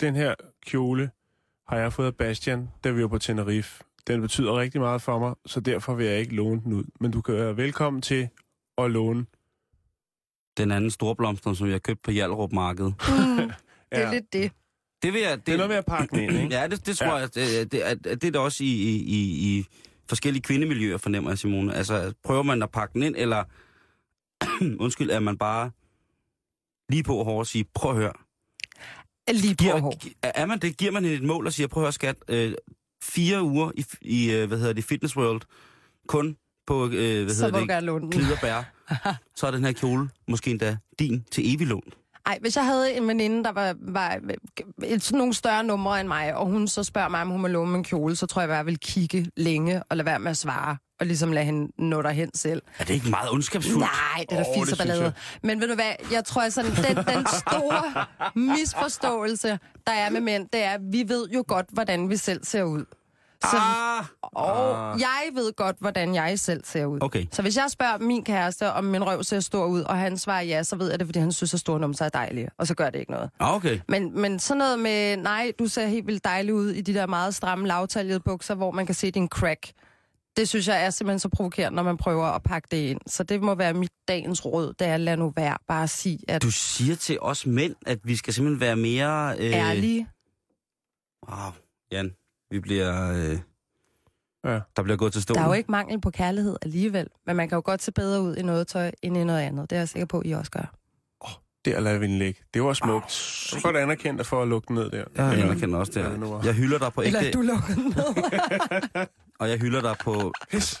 [0.00, 0.34] den her
[0.66, 1.10] kjole
[1.68, 3.84] har jeg fået af Bastian, da vi var på Tenerife.
[4.06, 6.84] Den betyder rigtig meget for mig, så derfor vil jeg ikke låne den ud.
[7.00, 8.28] Men du kan være velkommen til
[8.78, 9.26] at låne.
[10.56, 12.84] Den anden storblomster, som jeg har købt på Hjalrup Marked.
[12.86, 12.92] Mm,
[13.46, 13.54] det
[13.90, 14.12] er Ja.
[14.12, 14.52] lidt det.
[15.02, 15.46] Det vil jeg...
[15.46, 16.54] Det er noget med at pakke den ind, ikke?
[16.56, 17.14] Ja, det, det tror Ja.
[17.14, 19.18] jeg, det, det, er- det er der også i, i, i,
[19.58, 19.66] i
[20.08, 21.74] forskellige kvindemiljøer, fornemmer jeg, Simone.
[21.74, 23.44] Altså, prøver man at pakke den ind, eller...
[24.84, 25.70] undskyld, er man bare
[26.88, 28.12] lige på hårdt og sige, prøv at høre.
[29.32, 29.94] Lige på Giver, hår.
[30.22, 32.52] er man det, giver man et mål og siger, prøv at høre, skat, øh,
[33.02, 35.40] fire uger i, i øh, hvad hedder det, Fitness World,
[36.08, 36.90] kun på, øh,
[37.24, 38.10] hvad Så hedder det, gerne låne den.
[38.12, 38.62] klid og bær,
[39.36, 41.92] så er den her kjole måske endda din til evig lån.
[42.26, 44.18] Ej, hvis jeg havde en veninde, der var, var
[44.84, 47.48] et, sådan nogle større numre end mig, og hun så spørger mig, om hun må
[47.48, 50.30] låne min kjole, så tror jeg, at jeg vil kigge længe og lade være med
[50.30, 50.76] at svare.
[51.00, 52.62] og ligesom lade hende nå derhen selv.
[52.78, 53.78] Er det ikke meget ondskabsfuldt?
[53.78, 55.12] Nej, det er da oh, ballade.
[55.42, 58.04] Men ved du hvad, jeg tror, at sådan, den, den store
[58.56, 62.44] misforståelse, der er med mænd, det er, at vi ved jo godt, hvordan vi selv
[62.44, 62.84] ser ud.
[63.44, 64.04] Så, Ah!
[64.22, 66.98] og jeg ved godt, hvordan jeg selv ser ud.
[67.02, 67.26] Okay.
[67.32, 70.42] Så hvis jeg spørger min kæreste, om min røv ser stor ud, og han svarer
[70.42, 72.48] ja, så ved jeg det, fordi han synes, at store numser er dejlige.
[72.58, 73.30] Og så gør det ikke noget.
[73.40, 73.80] Ah, okay.
[73.88, 77.06] Men, men sådan noget med, nej, du ser helt vildt dejlig ud i de der
[77.06, 79.72] meget stramme, lavtaljede bukser, hvor man kan se din crack.
[80.36, 83.00] Det synes jeg er simpelthen så provokerende, når man prøver at pakke det ind.
[83.06, 85.56] Så det må være mit dagens råd, det er at lade nu være.
[85.68, 89.36] Bare at sige, at Du siger til os mænd, at vi skal simpelthen være mere...
[89.38, 89.52] Øh...
[89.52, 90.06] ærlige.
[91.28, 91.52] Wow,
[91.92, 92.12] Jan,
[92.50, 93.12] vi bliver...
[93.12, 93.38] Øh...
[94.44, 94.60] Ja.
[94.76, 95.38] Der bliver gået til stålen.
[95.38, 98.22] Der er jo ikke mangel på kærlighed alligevel, men man kan jo godt se bedre
[98.22, 99.70] ud i noget tøj end i noget andet.
[99.70, 100.74] Det er jeg sikker på, I også gør.
[101.64, 102.40] Der lader vi den ligge.
[102.54, 103.48] Det var smukt.
[103.52, 105.04] Du er godt anerkendt for at lukke den ned der.
[105.16, 106.40] Jeg Eller- anerkender også det her.
[106.44, 109.06] Jeg hylder dig på Eller ægte, at du lukker den ned.
[109.40, 110.32] og jeg hylder dig på...
[110.50, 110.80] Pis.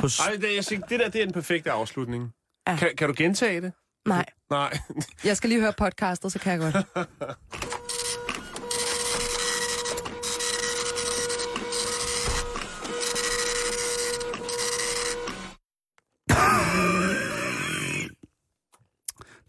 [0.00, 2.32] på s- Ej, det, jeg siger, det der det er den perfekte afslutning.
[2.68, 2.76] Ja.
[2.76, 3.72] Kan, kan du gentage det?
[4.06, 4.78] Nej, Nej.
[5.24, 6.86] jeg skal lige høre podcastet, så kan jeg godt.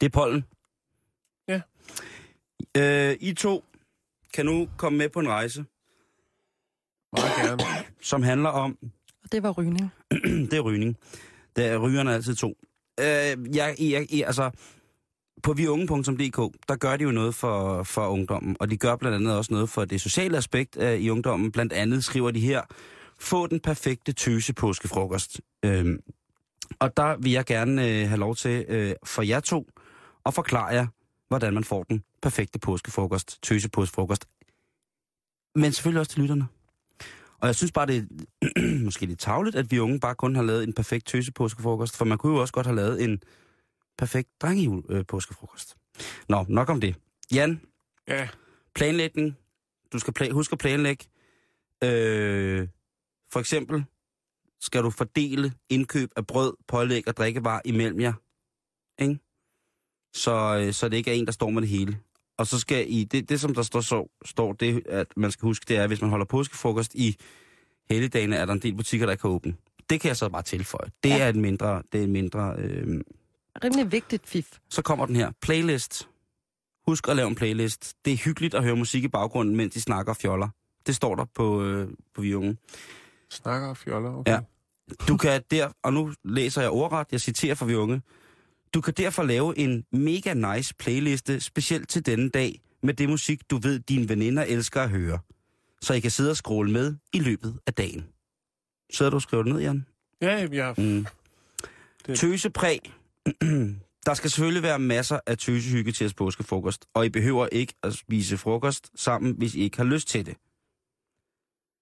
[0.01, 0.43] Det er pollen.
[1.47, 1.61] Ja.
[2.77, 3.65] Øh, I to
[4.33, 5.65] kan nu komme med på en rejse,
[7.13, 7.85] Meget gerne.
[8.01, 8.77] som handler om...
[9.23, 9.91] Og det var rygning.
[10.51, 10.97] det er rygning.
[11.55, 12.47] Det er rygerne altid to.
[12.99, 14.51] Øh, jeg, jeg, jeg, altså,
[15.43, 19.37] på viunge.dk, der gør de jo noget for, for ungdommen, og de gør blandt andet
[19.37, 21.51] også noget for det sociale aspekt øh, i ungdommen.
[21.51, 22.61] Blandt andet skriver de her,
[23.19, 25.41] få den perfekte tøse påskefrokost.
[25.65, 25.99] Øh,
[26.79, 29.67] og der vil jeg gerne øh, have lov til øh, for jer to
[30.29, 30.87] at forklare jer,
[31.27, 34.25] hvordan man får den perfekte påskefrokost, tøse påskefrokost.
[35.55, 36.47] Men selvfølgelig også til lytterne.
[37.37, 37.97] Og jeg synes bare, det
[38.41, 41.97] er måske lidt tavligt, at vi unge bare kun har lavet en perfekt tøse påskefrokost,
[41.97, 43.21] for man kunne jo også godt have lavet en
[43.97, 45.05] perfekt drenge øh.
[46.29, 46.95] Nå, nok om det.
[47.33, 47.61] Jan,
[48.07, 48.29] Ja.
[48.75, 49.37] planlægning.
[49.93, 51.05] Du skal pla- huske at planlægge.
[51.83, 52.67] Øh,
[53.31, 53.85] for eksempel
[54.61, 58.13] skal du fordele indkøb af brød, pålæg og drikkevarer imellem jer.
[59.01, 59.19] Ikke?
[60.13, 61.97] Så, øh, så det ikke er en, der står med det hele.
[62.37, 65.45] Og så skal I, det, det som der står, så, står det, at man skal
[65.45, 67.15] huske, det er, at hvis man holder påskefrokost i
[67.89, 69.55] helligdagene, er der en del butikker, der ikke kan åbne.
[69.89, 70.89] Det kan jeg så bare tilføje.
[71.03, 71.17] Det Ja.
[71.17, 73.01] er et mindre, det er et mindre øh,
[73.63, 74.57] Rimelig vigtigt fif.
[74.69, 75.31] så kommer den her.
[75.41, 76.09] Playlist.
[76.87, 77.93] Husk at lave en playlist.
[78.05, 80.49] Det er hyggeligt at høre musik i baggrunden, mens de snakker og fjoller.
[80.87, 82.57] Det står der på, øh, på vi unge.
[83.29, 84.31] Snakker og fjoller, okay.
[84.31, 84.39] Ja.
[85.07, 88.01] Du kan der, og nu læser jeg ordret, jeg citerer for vi unge.
[88.73, 93.41] Du kan derfor lave en mega nice playliste, specielt til denne dag, med det musik,
[93.49, 95.19] du ved, dine veninder elsker at høre.
[95.81, 98.05] Så I kan sidde og scrolle med i løbet af dagen.
[98.93, 99.85] Sidder du og skriver det ned, Jan?
[100.21, 100.73] Ja, ja.
[100.77, 101.05] Mm.
[102.07, 102.79] Det- Tøsepræg.
[104.05, 107.93] Der skal selvfølgelig være masser af tøsehygge til jeres påskefrokost, og I behøver ikke at
[107.93, 110.35] spise frokost sammen, hvis I ikke har lyst til det.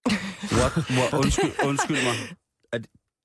[0.58, 0.74] What?
[0.90, 1.14] What?
[1.14, 2.16] Undskyld, undskyld mig.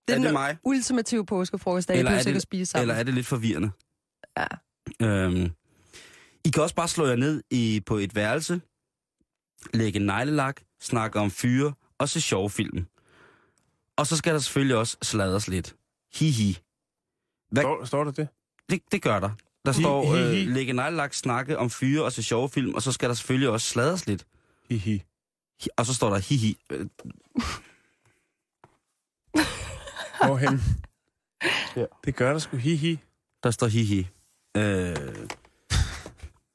[0.09, 0.57] Er, det, er det den mig?
[0.65, 2.83] ultimative påskefrokost, der Eller er det- at spise sammen.
[2.83, 3.71] Eller er det lidt forvirrende?
[4.38, 4.47] Ja.
[5.07, 5.51] Øhm,
[6.45, 8.61] I kan også bare slå jer ned i, på et værelse,
[9.75, 12.87] lægge neglelak, snakke om fyre og se sjove film.
[13.97, 15.77] Og så skal der selvfølgelig også sladres lidt.
[16.15, 16.59] Hihi.
[17.51, 18.29] Hvad, Står, står der det?
[18.71, 19.31] det, det gør der.
[19.67, 20.43] Der Hi- står, hi- hi.
[20.47, 23.49] øh, lægge neglelak, snakke om fyre og se sjove film, og så skal der selvfølgelig
[23.49, 24.27] også sladres lidt.
[24.69, 25.03] Hihi.
[25.62, 26.57] Hi- Og så står der hihi.
[30.27, 30.61] Hvorhen?
[31.77, 31.85] Ja.
[32.05, 32.99] Det gør der sgu hihi.
[33.43, 34.09] Der står hihi.
[34.57, 34.97] Øh,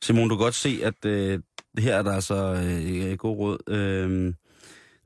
[0.01, 1.39] Simon, du kan godt se, at øh,
[1.77, 3.57] her er der altså øh, god råd.
[3.69, 4.33] Øh,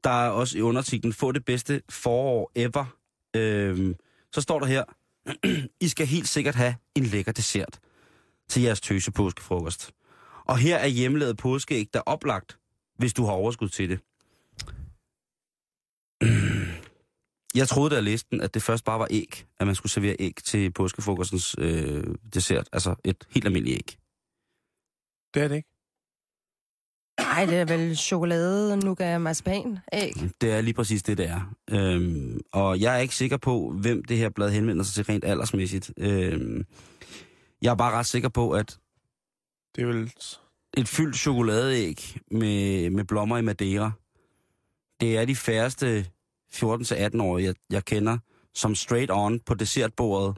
[0.04, 2.86] der er også i undertitlen, få det bedste forår ever.
[3.36, 3.96] Øh,
[4.32, 4.84] så står der her,
[5.86, 7.80] I skal helt sikkert have en lækker dessert
[8.50, 9.92] til jeres tøse påskefrokost.
[10.46, 12.58] Og her er hjemmelavet påskeæg, der er oplagt,
[12.98, 14.00] hvis du har overskud til det.
[17.56, 19.92] Jeg troede, da jeg læste den, at det først bare var æg, at man skulle
[19.92, 22.70] servere æg til påskefrokostens øh, dessert.
[22.74, 23.98] Altså et helt almindeligt æg.
[25.34, 25.68] Det er det ikke.
[27.20, 30.14] Nej, det er vel chokolade, nougat, marcipan, æg.
[30.42, 31.56] Det er lige præcis det, det er.
[31.70, 35.26] Øhm, og jeg er ikke sikker på, hvem det her blad henvender sig til rent
[35.26, 35.92] aldersmæssigt.
[35.98, 36.66] Øhm,
[37.62, 38.80] jeg er bare ret sikker på, at
[39.76, 40.12] Det er vel...
[40.78, 43.92] et fyldt chokoladeæg med, med blommer i Madeira,
[45.02, 46.06] det er de færreste
[46.56, 48.18] 14-18-årige, jeg, jeg kender,
[48.54, 50.38] som straight on på dessertbordet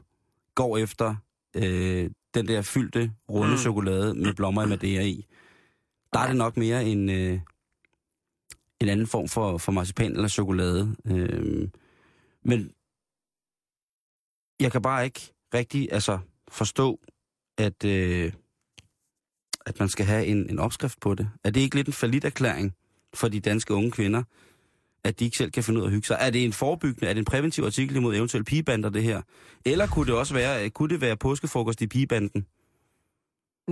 [0.54, 1.14] går efter
[1.56, 3.58] øh, den der fyldte, runde Mm.
[3.58, 5.26] chokolade med blommer i Madeira i.
[6.12, 7.40] Der er det nok mere en, øh,
[8.80, 10.96] en anden form for, for marcipan eller chokolade.
[11.06, 11.68] Øh,
[12.42, 12.70] Men
[14.60, 17.00] jeg kan bare ikke rigtig altså, forstå,
[17.58, 18.32] at, øh,
[19.66, 21.30] at man skal have en, en opskrift på det.
[21.44, 22.74] Er det ikke lidt en falit erklæring
[23.14, 24.22] for de danske unge kvinder,
[25.04, 26.16] at de ikke selv kan finde ud af at hygge sig?
[26.20, 29.22] Er det en forebyggende, er det en præventiv artikel imod eventuelle pigebander, det her?
[29.64, 32.46] Eller kunne det også være, kunne det være påskefrokost i pigebanden?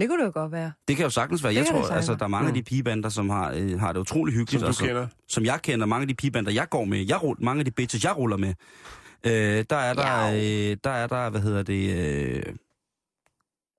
[0.01, 0.73] Det kunne det jo godt være.
[0.89, 1.53] Det kan jo sagtens være.
[1.53, 4.01] Det Jeg tror, altså, der er mange af de pigebander, som har, øh, har det
[4.01, 4.51] utrolig hyggeligt.
[4.51, 5.07] Som du altså, kender.
[5.29, 7.71] som jeg kender, mange af de pigebander, jeg går med, jeg ruller, mange af de
[7.71, 8.55] bitches, jeg ruller med,
[9.27, 12.43] øh, der er der, øh, der er der, hvad hedder det, øh,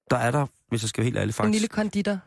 [0.09, 2.19] der er der, hvis jeg skal være helt ærlig En faktisk, lille konditor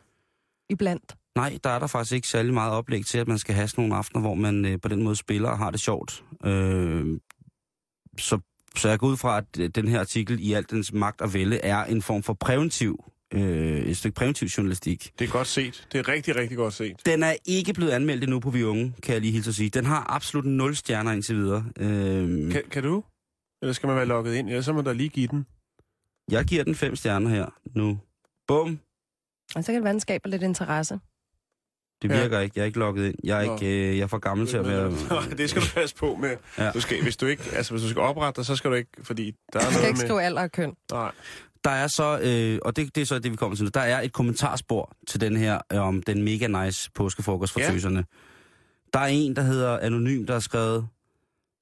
[0.69, 1.15] iblandt.
[1.37, 3.81] Nej, der er der faktisk ikke særlig meget oplæg til, at man skal have sådan
[3.81, 6.23] nogle aftener, hvor man øh, på den måde spiller og har det sjovt.
[6.45, 7.19] Øh,
[8.17, 8.39] så,
[8.75, 11.33] så jeg går ud fra, at øh, den her artikel i alt dens magt og
[11.33, 15.13] vælde er en form for præventiv, øh, et stykke præventiv journalistik.
[15.19, 15.87] Det er godt set.
[15.91, 17.05] Det er rigtig, rigtig godt set.
[17.05, 19.69] Den er ikke blevet anmeldt endnu på Vi Unge, kan jeg lige hilse at sige.
[19.69, 21.65] Den har absolut 0 stjerner indtil videre.
[21.79, 23.03] Øhm, Kan, kan du?
[23.61, 24.49] Eller skal man være logget ind?
[24.49, 25.45] Ellers så må der lige give den.
[26.31, 27.45] Jeg giver den 5 stjerner her
[27.75, 27.99] nu.
[28.47, 28.79] Bum.
[29.55, 30.99] Og så kan det være, den skaber lidt interesse.
[32.01, 32.21] Det Ja.
[32.21, 32.53] virker ikke.
[32.55, 33.15] Jeg er ikke logget ind.
[33.23, 33.53] Jeg er, Nå.
[33.55, 34.91] ikke, øh, jeg er for gammel til at være...
[35.09, 36.35] Nej, det skal du passe på med.
[36.57, 36.63] Ja.
[36.65, 36.71] Ja.
[36.71, 38.89] Du skal, hvis, du ikke, altså, hvis du skal oprette dig, så skal du ikke,
[39.03, 40.05] fordi der er Du skal ikke med...
[40.07, 40.73] skrive alder og køn.
[40.91, 41.11] Nej.
[41.63, 43.79] Der er så, øh, og det, det er så det, vi kommer til nu, der
[43.81, 47.69] er et kommentarspor til den her, øh, om den mega nice påskefrokost for Ja.
[47.71, 48.05] tøserne.
[48.93, 50.87] Der er en, der hedder Anonym, der har skrevet,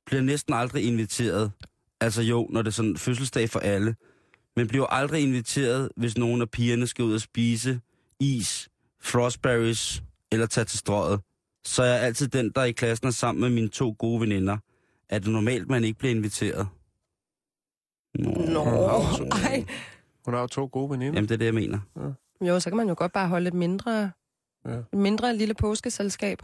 [0.06, 1.52] bliver næsten aldrig inviteret.
[2.02, 3.96] Altså jo, når det er sådan fødselsdag for alle.
[4.56, 7.80] Men bliver aldrig inviteret, hvis nogle af pigerne skal ud og spise
[8.20, 8.70] is,
[9.02, 10.04] frostberries
[10.36, 11.22] eller tage til strøget.
[11.66, 14.58] Så er jeg altid den, der i klassen er sammen med mine to gode veninder.
[15.10, 16.68] Er det normalt, man ikke bliver inviteret?
[18.20, 18.32] Nå.
[18.54, 18.64] Nå,
[19.32, 19.66] ej.
[20.26, 21.14] Hun har jo to gode veninder.
[21.14, 21.80] Jamen, det er det, jeg mener.
[22.42, 24.12] Jo, så kan man jo godt bare holde et mindre,
[24.66, 24.72] Ja.
[24.78, 26.38] et mindre lille påskeselskab.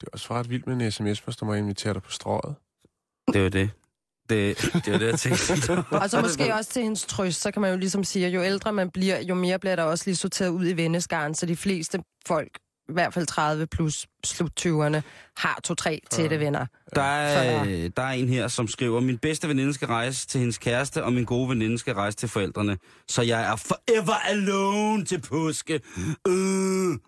[0.00, 2.54] Det er også ret vildt med en sms, hvis du må invitere dig på strået.
[3.28, 3.70] Det er jo det.
[4.30, 5.84] Det, det er jo det, jeg tænkte.
[6.02, 8.42] Og så måske også til hendes trøst, så kan man jo ligesom sige, at jo
[8.42, 11.56] ældre man bliver, jo mere bliver der også lige sorteret ud i venneskaren, så de
[11.56, 15.00] fleste folk, i hvert fald 30 plus slut 20'erne,
[15.36, 16.66] har to-tre tætte venner.
[16.94, 20.58] Der er, der er en her, som skriver, min bedste veninde skal rejse til hendes
[20.58, 22.78] kæreste, og min gode veninde skal rejse til forældrene.
[23.08, 25.80] Så jeg er forever alone til påske.
[26.28, 26.98] Øh.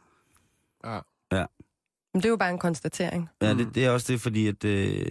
[1.32, 1.44] Ja.
[2.14, 3.28] Men det er jo bare en konstatering.
[3.42, 5.06] Ja, det, det er også det, fordi at, øh,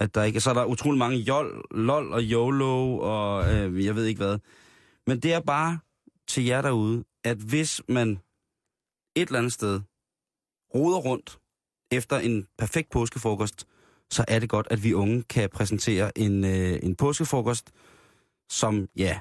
[0.00, 0.40] at der ikke...
[0.40, 4.38] Så er der utrolig mange jol, lol og YOLO og øh, jeg ved ikke hvad.
[5.06, 5.78] Men det er bare
[6.28, 8.18] til jer derude, at hvis man
[9.16, 9.80] et eller andet sted
[10.74, 11.38] roder rundt
[11.90, 13.66] efter en perfekt påskefrokost,
[14.10, 17.70] så er det godt, at vi unge kan præsentere en, øh, en påskefrokost,
[18.50, 19.18] som, ja,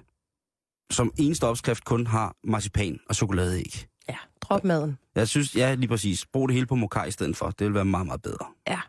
[0.92, 3.88] som eneste opskrift kun har marcipan og chokoladeæg.
[4.10, 4.98] Ja, drop maden.
[5.16, 6.26] Jeg synes, ja, lige præcis.
[6.26, 7.50] Brug det hele på mokaj i stedet for.
[7.50, 8.46] Det vil være meget, meget bedre.
[8.68, 8.80] Ja.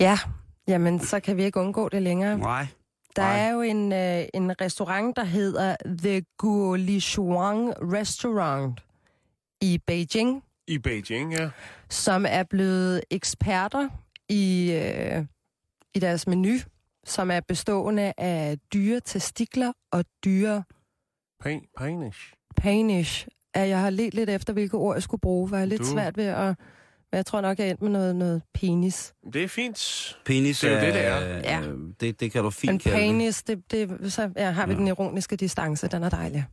[0.00, 0.18] Ja,
[0.68, 2.38] jamen så kan vi ikke undgå det længere.
[2.38, 2.66] Nej.
[3.18, 3.38] Der Nej.
[3.38, 8.80] er jo en, øh, en restaurant, der hedder The Guolishuang Restaurant
[9.60, 11.50] i Beijing, I Beijing, ja.
[11.88, 13.88] som er blevet eksperter
[14.28, 15.24] i, øh,
[15.94, 16.54] i deres menu,
[17.06, 20.62] som er bestående af dyre testikler og dyre
[21.78, 22.16] Penis.
[22.56, 23.26] panish.
[23.54, 25.80] At jeg har let lidt efter, hvilke ord jeg skulle bruge, for jeg er lidt
[25.80, 26.56] Du- svært ved at...
[27.12, 29.14] Men jeg tror nok, jeg er endt med noget, noget penis.
[29.32, 30.16] Det er fint.
[30.26, 31.20] Penis Det er jo det, det er.
[31.38, 31.62] Ja.
[32.00, 34.78] Det, det kan du fint Men penis, det, det, så ja, har vi Ja.
[34.78, 36.44] den ironiske distance, den er dejlig.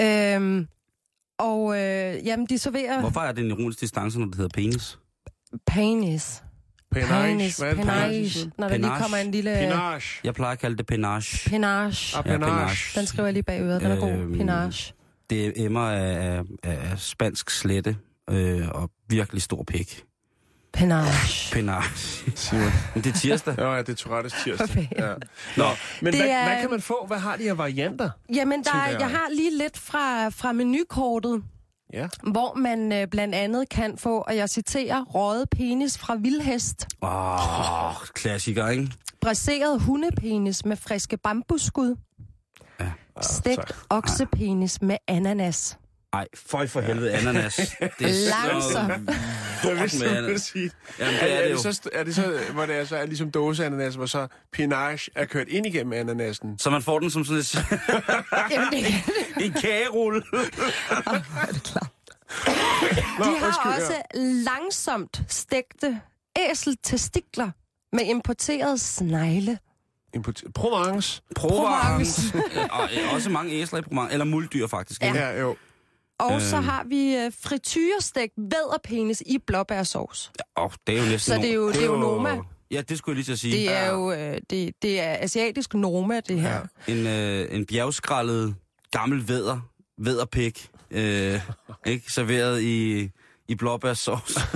[0.00, 0.34] Ja.
[0.36, 0.66] Øhm,
[1.38, 4.98] og øh, jamen, de serverer Hvorfor er det en ironisk distance, når det hedder penis?
[5.66, 6.42] penis.
[6.90, 7.22] Penage.
[7.38, 8.50] Penis, penage.
[8.58, 9.02] Når der lige Penage.
[9.02, 10.02] kommer en lille Penage.
[10.24, 11.50] Jeg plejer at kalde det penage.
[11.50, 12.18] penage.
[12.18, 12.52] Ah, Ja, penage.
[12.52, 13.00] penage.
[13.00, 14.10] Den skriver jeg lige bagud, den er god.
[14.10, 14.92] Øhm, Penage.
[15.30, 17.96] Det emmer af, af, af spansk slette
[18.30, 20.04] øh, og virkelig stor pik.
[20.72, 21.52] Penage.
[21.52, 22.32] Penage.
[22.36, 22.70] Simon.
[22.94, 23.54] Men det er tirsdag.
[23.58, 24.88] Ja, ja, det er Tourettes tirsdag.
[24.98, 25.14] Ja.
[25.56, 25.64] Nå,
[26.02, 27.04] men Det hvad, er- hvad kan man få?
[27.06, 28.10] Hvad har de af varianter?
[28.34, 29.10] Jamen, der, jeg.
[29.10, 31.42] har lige lidt fra, fra menukortet,
[31.92, 32.08] Ja.
[32.32, 37.86] hvor man øh, blandt andet kan få, og jeg citerer, røget penis fra vildhest, Åh,
[37.88, 38.90] oh, klassiker, ikke?
[39.20, 41.96] braseret hundepenis med friske bambusskud,
[42.80, 42.90] Ja.
[43.22, 43.76] stegt tak.
[43.90, 45.78] oksepenis med ananas.
[46.14, 47.56] Ej, føj for helvede, ananas.
[47.56, 49.10] Det er Langsomt.
[49.64, 50.40] Jeg vidste, med du ananas.
[50.42, 50.70] sige.
[50.98, 51.56] Jamen, Er, det er er, det jo.
[51.56, 55.10] det så, er det så, hvor det er, så er ligesom dåseananas, hvor så penage
[55.14, 56.58] er kørt ind igennem ananasen?
[56.58, 57.54] Så man får den som sådan et,
[58.50, 60.22] Jamen, det, en kagerulle.
[63.18, 63.76] Nå, de har undskyld, ja.
[63.76, 66.00] også langsomt stegte
[66.50, 67.50] æseltestikler
[67.92, 69.58] med importeret snegle.
[70.16, 71.22] Import- Provence.
[71.36, 72.32] Provence.
[72.70, 74.12] og øh, også mange æsler i Provence.
[74.12, 75.02] Eller muldyr, faktisk.
[75.02, 75.06] Ja.
[75.06, 75.18] ikke?
[75.18, 75.56] Ja, jo.
[76.24, 76.64] Og så Øhm.
[76.64, 80.32] har vi øh, frityrestegt vædderpenis i blåbærsovs.
[80.56, 81.34] Åh, det er jo næsten...
[81.34, 82.36] Så det er jo- det er jo Noma.
[82.70, 83.56] Ja, det skulle jeg lige til at sige.
[83.56, 86.60] Det er jo øh, det, det er asiatisk Noma, det her.
[86.88, 88.54] En, øh, en bjergskrællet
[88.90, 89.60] gammel vædder,
[89.98, 91.40] vædderpik, øh,
[91.86, 92.12] ikke?
[92.12, 93.10] Serveret i,
[93.48, 94.40] i blåbærsauce.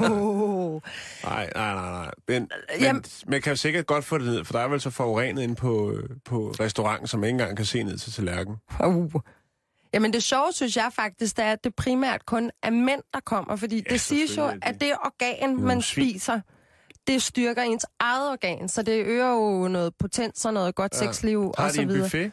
[0.00, 0.80] Oh.
[1.24, 2.10] Nej, nej, nej, nej.
[2.28, 2.48] Men, men
[2.80, 5.42] Jamen- man kan jo sikkert godt få det ned, for der er vel så forurenet
[5.42, 8.58] inde på, øh, på restauranten, som man ikke engang kan se ned til tallerkenen.
[8.86, 9.12] Uh.
[9.94, 13.20] Jamen det sjove, synes jeg faktisk, det er, at det primært kun er mænd, der
[13.20, 13.56] kommer.
[13.56, 16.40] Fordi ja, det siges jo, at det organ, man spiser,
[17.06, 18.68] det styrker ens eget organ.
[18.68, 21.88] Så det øger jo noget potens og noget godt sexliv Har og de så en
[21.88, 22.02] videre.
[22.02, 22.32] buffet?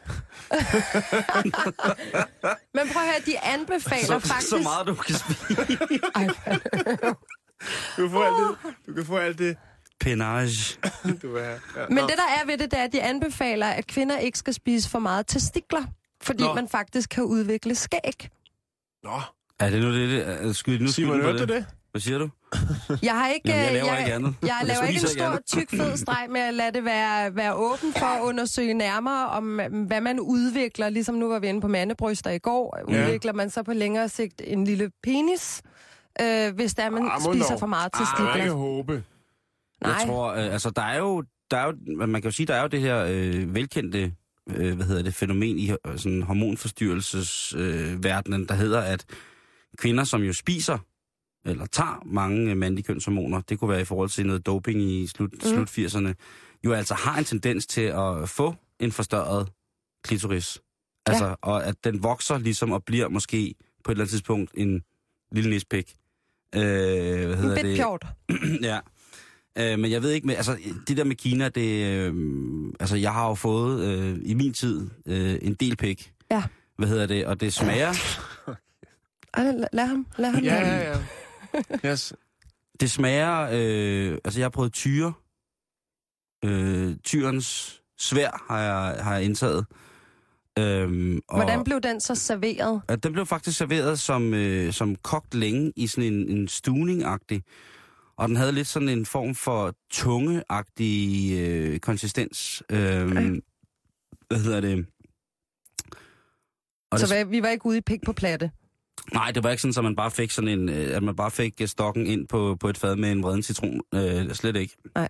[2.74, 4.50] Men prøv at høre, de anbefaler så, faktisk...
[4.50, 5.78] så meget, du kan spise.
[6.14, 6.26] Ej,
[7.96, 9.56] Du kan få alt det, du kan få alt det
[10.00, 10.78] Penage.
[11.22, 11.38] du.
[11.38, 11.54] Ja.
[11.88, 14.54] Men det der er ved det, det er, at de anbefaler, at kvinder ikke skal
[14.54, 15.82] spise for meget testikler.
[16.22, 16.54] Fordi Nå.
[16.54, 18.28] man faktisk kan udvikle skæg.
[19.04, 19.20] Nå,
[19.60, 20.26] Er det nu det?
[20.42, 21.66] det skyld, nu Simon, hørte du det?
[21.90, 22.28] Hvad siger du?
[23.02, 24.34] Jeg har ikke, Jamen, jeg laver jeg, ikke andet.
[24.42, 25.46] Jeg Jeg laver ikke en stor, andet.
[25.46, 29.60] tyk, fed streg med at lade det være, være åben for at undersøge nærmere om,
[29.86, 30.88] hvad man udvikler.
[30.88, 32.78] Ligesom nu var vi inde på mandebryster i går.
[32.92, 33.02] Ja.
[33.04, 35.62] Udvikler man så på længere sigt en lille penis,
[36.20, 37.58] øh, hvis der man Ah, må spiser dog.
[37.58, 38.54] for meget Ah, man kan testikler.
[38.54, 39.04] håbe.
[39.84, 39.92] Nej.
[39.92, 42.54] Jeg tror, øh, altså der er jo, der er jo, man kan jo sige, der
[42.54, 44.12] er jo det her øh, velkendte,
[44.50, 49.04] øh, hvad hedder det, fænomen i øh, sådan hormonforstyrrelsesverdenen, øh, der hedder, at
[49.78, 50.78] kvinder, som jo spiser,
[51.44, 55.06] eller tager mange øh, mandlige kønshormoner, det kunne være i forhold til noget doping i
[55.06, 55.40] slut, mm.
[55.40, 56.12] slut 80'erne,
[56.64, 59.48] jo altså har en tendens til at få en forstørret
[60.04, 60.60] klitoris.
[61.06, 61.34] Altså, ja.
[61.42, 64.82] og at den vokser ligesom og bliver måske på et eller andet tidspunkt en
[65.32, 65.96] lille nispik.
[66.54, 66.60] Øh,
[67.26, 67.64] hvad hedder En det?
[67.64, 68.06] bedpjort.
[68.70, 68.78] ja.
[69.58, 70.56] Øh, men jeg ved ikke, med, altså
[70.88, 72.14] det der med Kina, det, øh,
[72.80, 76.12] altså jeg har jo fået øh, i min tid øh, en del pik.
[76.30, 76.42] Ja.
[76.78, 77.26] Hvad hedder det?
[77.26, 77.92] Og det smager,
[79.34, 80.06] Ej, lad, lad ham.
[80.18, 80.42] Lad ham.
[80.44, 81.90] Ja, ja, ja.
[81.90, 82.12] Yes.
[82.80, 85.12] det smager, øh, altså jeg har prøvet tyre.
[86.44, 89.66] Øh, tyrens svær har jeg, har jeg indtaget.
[90.58, 92.82] Øhm, og, Hvordan blev den så serveret?
[92.88, 97.40] at den blev faktisk serveret som, øh, som kogt længe i sådan en, en stuning-agtig.
[98.16, 102.62] Og den havde lidt sådan en form for tungeagtig øh, konsistens.
[102.70, 103.42] Øhm,
[104.28, 104.86] Hvad hedder det?
[106.90, 108.50] Og Så det, hvad, vi var ikke ude i pik på platte.
[109.12, 111.30] nej, det var ikke sådan, at man bare fik sådan en, øh, at man bare
[111.30, 113.80] fik øh, stokken ind på, på et fad med en vreden citron.
[113.94, 114.76] Øh, slet ikke.
[114.94, 115.08] Nej.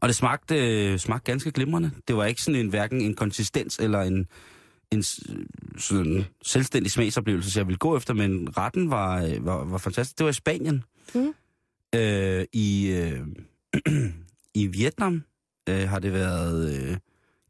[0.00, 1.90] Og det smagte, øh, smagte ganske glimrende.
[2.08, 4.26] Det var ikke sådan en, hverken en konsistens eller en,
[4.90, 5.02] en
[5.78, 10.18] sådan selvstændig smagsoplevelse, så jeg ville gå efter, men retten var, øh, var, var fantastisk.
[10.18, 10.84] Det var i Spanien.
[11.14, 11.34] Mm.
[11.94, 13.26] Øh, I, øh,
[14.62, 15.22] I Vietnam
[15.68, 16.96] øh, har det været øh,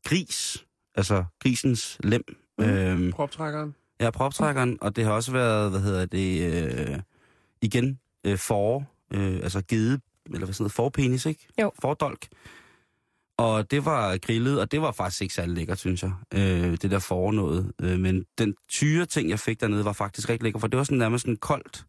[0.05, 2.23] gris, altså grisens lem.
[2.59, 2.65] Mm.
[2.65, 3.75] Øh, Proptrækkeren.
[4.01, 6.99] Ja, proptrækkeren, og det har også været, hvad hedder det, øh,
[7.63, 11.47] igen, øh, for, øh, altså gede, eller hvad sådan noget, forpenis, ikke?
[11.61, 11.73] Jo.
[11.81, 12.27] Fordolk.
[13.37, 16.91] Og det var grillet, og det var faktisk ikke særlig lækkert, synes jeg, øh, det
[16.91, 17.73] der for noget.
[17.83, 20.85] Øh, men den tyre ting, jeg fik dernede, var faktisk rigtig lækker, for det var
[20.85, 21.85] sådan nærmest sådan koldt,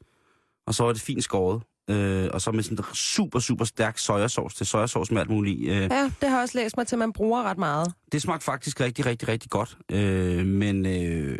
[0.68, 1.62] og så var det fint skåret.
[1.90, 5.60] Øh, og så med sådan en super, super stærk sojasauce til sojasauce med alt muligt.
[5.72, 7.94] Øh, Ja, det har jeg også læst mig til, at man bruger ret meget.
[8.12, 9.78] det smagte faktisk rigtig, rigtig, rigtig godt.
[9.92, 11.40] Øh, men øh,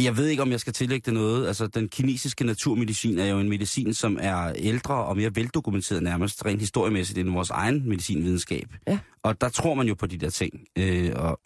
[0.00, 1.46] jeg ved ikke, om jeg skal tillægge det noget.
[1.46, 6.46] Altså, den kinesiske naturmedicin er jo en medicin, som er ældre og mere veldokumenteret nærmest
[6.46, 8.68] rent historiemæssigt end vores egen medicinvidenskab.
[8.86, 8.98] Ja.
[9.22, 10.64] Og der tror man jo på de der ting.
[10.78, 11.40] Øh, og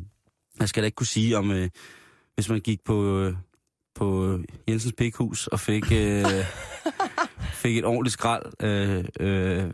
[0.60, 1.68] jeg skal da ikke kunne sige, om øh,
[2.34, 3.34] hvis man gik på, øh,
[3.94, 6.24] på Jensens Pikhus og fik, øh,
[7.62, 9.70] fik et ordentligt skrald, øh, øh,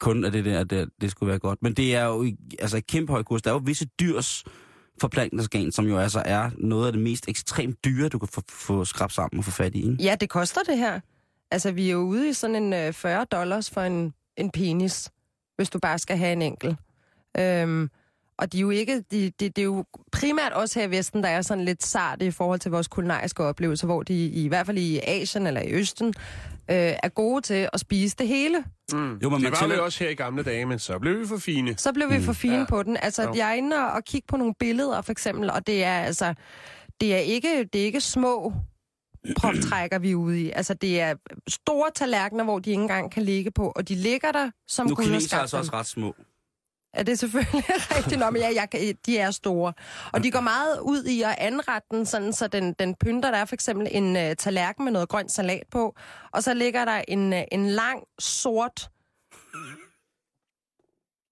[0.00, 1.62] kun af det der, det, det skulle være godt.
[1.62, 2.26] Men det er jo
[2.58, 3.42] altså et kæmpe høj kurs.
[3.42, 4.44] Der er jo visse dyrs
[5.00, 8.84] forplantningsorgan, som jo altså er noget af det mest ekstremt dyre, du kan få, få
[8.84, 9.90] skrabt sammen og få fat i.
[9.90, 10.02] Ikke?
[10.02, 11.00] Ja, det koster det her.
[11.50, 15.10] Altså, vi er jo ude i sådan en øh, 40 dollars for en, en penis,
[15.56, 16.76] hvis du bare skal have en enkel.
[17.38, 17.90] Øhm,
[18.38, 21.22] og de er jo ikke, de, de, det er jo primært også her i Vesten,
[21.22, 24.66] der er sådan lidt sart i forhold til vores kulinariske oplevelser, hvor de i, hvert
[24.66, 26.08] fald i Asien eller i Østen
[26.70, 28.64] øh, er gode til at spise det hele.
[28.92, 28.98] Mm.
[28.98, 31.20] Jo, men det man var tæller- vi også her i gamle dage, men så blev
[31.20, 31.74] vi for fine.
[31.78, 32.58] Så blev vi for fine Ja.
[32.60, 32.66] ja.
[32.66, 32.96] på den.
[33.02, 33.34] Altså, Jo.
[33.36, 36.34] jeg er inde og, og kigge på nogle billeder, for eksempel, og det er altså,
[37.00, 38.52] det er ikke, det er ikke små
[39.36, 40.50] proptrækker, vi er ude i.
[40.50, 41.14] Altså, det er
[41.48, 44.94] store tallerkener, hvor de ikke engang kan ligge på, og de ligger der, som Nu
[44.94, 46.14] Gud har kineser er skabt altså også ret små.
[46.94, 47.64] Er det selvfølgelig
[47.96, 48.18] rigtigt?
[48.20, 49.72] Nå, men ja, jeg, de er store.
[50.12, 53.30] Og de går meget ud i at anrette den, sådan, så den, den pynter.
[53.30, 55.96] Der er for eksempel en uh, tallerken med noget grønt salat på,
[56.32, 58.90] og så ligger der en, uh, en lang, sort,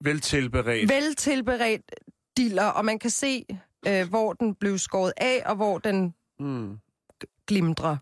[0.04, 0.90] Vel tilberedt.
[0.90, 1.82] veltilberedt
[2.36, 3.44] diller, og man kan se,
[3.88, 6.78] uh, hvor den blev skåret af, og hvor den Mm.
[7.46, 7.98] glimtre.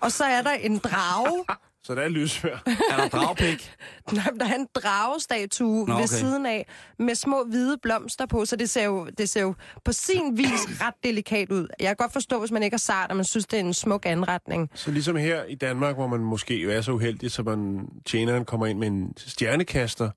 [0.00, 1.44] Og så er der en drage.
[1.82, 2.56] Så der er lysfør.
[2.90, 3.74] Er der dragpik?
[4.12, 6.06] Nej, der er en dragestatue Nå, ved okay.
[6.06, 6.66] siden af,
[6.98, 9.54] med små hvide blomster på, så det ser, jo, det ser jo
[9.84, 11.66] på sin vis ret delikat ud.
[11.80, 13.74] Jeg kan godt forstå, hvis man ikke er sart, og man synes, det er en
[13.74, 14.70] smuk anretning.
[14.74, 18.44] Så ligesom her i Danmark, hvor man måske jo er så uheldig, så man tjeneren
[18.44, 20.10] kommer ind med en stjernekaster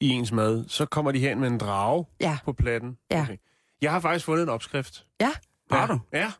[0.00, 2.38] i ens mad, så kommer de hen med en drage Ja.
[2.44, 2.96] på platten.
[3.10, 3.22] Ja.
[3.22, 3.36] Okay.
[3.82, 5.06] Jeg har faktisk fundet en opskrift.
[5.20, 5.30] Ja,
[5.70, 5.98] Har du?
[6.12, 6.30] Ja.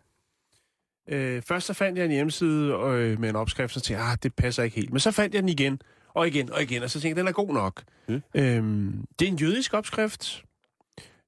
[1.13, 4.19] Øh, først så fandt jeg en hjemmeside øh, med en opskrift, så tænkte jeg, ah,
[4.23, 4.91] det passer ikke helt.
[4.91, 5.81] Men så fandt jeg den igen,
[6.15, 7.83] og igen, og igen, og så tænkte jeg, den er god nok.
[8.09, 8.23] Mm.
[8.35, 10.45] Øhm, det er en jødisk opskrift.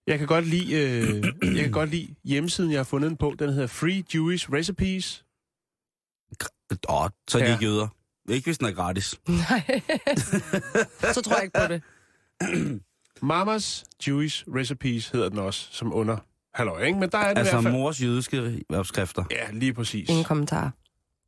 [0.06, 1.24] Jeg kan godt lide, øh,
[1.56, 3.34] jeg kan godt lide hjemmesiden, jeg har fundet den på.
[3.38, 5.24] Den hedder Free Jewish Recipes.
[6.88, 7.52] Åh, så er de Ja.
[7.54, 7.88] ikke jøder.
[8.28, 9.20] Ikke hvis den er gratis.
[9.28, 9.80] nej.
[11.14, 11.82] så tror jeg ikke på det.
[13.22, 16.16] Mamas Jewish Recipes hedder den også, som under
[16.54, 16.98] halløj, ikke?
[16.98, 17.74] Men der er det Altså i hvert fald...
[17.74, 19.24] mors jødiske opskrifter.
[19.30, 20.08] Ja, lige præcis.
[20.08, 20.72] Ingen kommentar.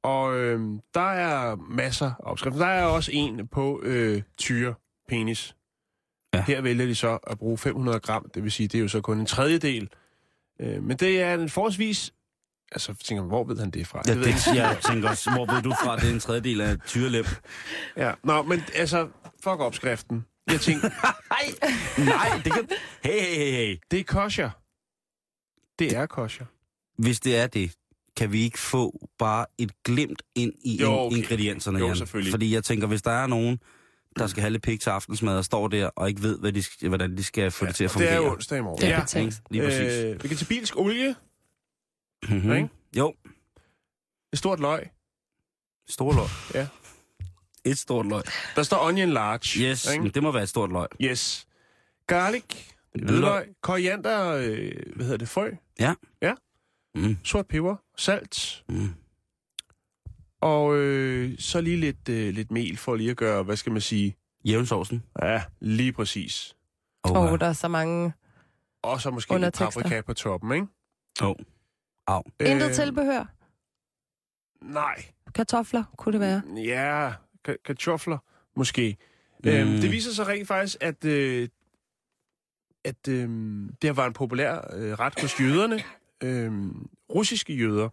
[0.02, 0.60] Og øh,
[0.94, 2.58] der er masser af opskrifter.
[2.60, 4.74] Der er også en på øh, tyre
[5.08, 5.56] penis.
[6.34, 6.42] Ja.
[6.46, 9.00] Her vælger de så at bruge 500 gram, det vil sige, det er jo så
[9.00, 9.88] kun en tredjedel.
[10.60, 12.12] Øh, men det er en forholdsvis...
[12.72, 14.02] Altså, jeg tænker, hvor ved han det fra?
[14.06, 14.40] Ja, ved jeg ikke.
[14.50, 17.24] det, jeg tænker også, hvor ved du fra, det er en tredjedel af tyrelem?
[17.96, 18.12] Ja.
[18.24, 19.08] Nå, men altså,
[19.42, 20.24] fuck opskriften.
[20.50, 20.88] Jeg tænkte,
[21.30, 21.70] Nej,
[22.14, 22.68] nej, det kan...
[23.04, 23.78] Hey, hey, hey, hey.
[23.90, 24.50] det er kosher.
[25.78, 26.46] Det er kosher.
[26.98, 27.72] Hvis det er det,
[28.16, 31.16] kan vi ikke få bare et glimt ind i Jo, okay.
[31.16, 32.30] ingredienserne, Jo, selvfølgelig.
[32.32, 33.58] Fordi jeg tænker, hvis der er nogen,
[34.18, 36.62] der skal have lidt pik til aftensmad og står der og ikke ved, hvad de,
[36.62, 38.10] skal- hvordan de skal få det til at det fungere.
[38.12, 38.80] er jo onsdag i morgen.
[38.80, 39.00] Det er ja.
[39.00, 39.42] betænkt.
[39.50, 40.04] Lige præcis.
[40.04, 41.14] Øh, vegetabilsk olie,
[42.28, 42.52] Mm-hmm.
[42.52, 42.68] ikke?
[42.96, 43.14] Jo,
[44.32, 44.88] et stort løg.
[45.88, 46.26] stort løg.
[46.54, 46.66] Ja.
[47.64, 48.22] Et stort løg.
[48.56, 49.60] Der står onion large.
[49.70, 50.08] Yes, ikke?
[50.08, 50.86] det må være et stort løg.
[51.02, 51.46] Yes.
[52.06, 52.72] Garlic,
[53.04, 53.48] Hvidløg.
[53.62, 55.50] koriander, øh, hvad hedder det, frø,
[56.94, 57.16] Mm.
[57.24, 58.88] sort peber, salt, Mm.
[60.40, 63.80] og øh, så lige lidt, øh, lidt mel for lige at gøre, hvad skal man
[63.80, 65.02] sige, Jævnsovsen.
[65.22, 66.56] ja, lige præcis.
[67.04, 68.12] Åh, Oh, oh, der er så mange...
[68.82, 70.66] Og så måske lidt paprika på toppen, ikke?
[71.22, 71.34] oh.
[72.06, 72.22] Au.
[72.40, 73.24] Intet tilbehør.
[74.64, 75.04] Nej.
[75.34, 76.42] Kartofler, kunne det være.
[76.64, 77.12] Ja,
[77.48, 78.18] ka- kartofler,
[78.56, 78.96] måske.
[79.44, 79.50] Mm.
[79.50, 79.56] Mm.
[79.56, 81.48] Øhm, det viser sig rent faktisk, at, øh,
[82.86, 83.28] at øh,
[83.82, 85.82] det har været en populær øh, ret hos jøderne.
[86.22, 86.52] Øh,
[87.14, 87.88] russiske jøder.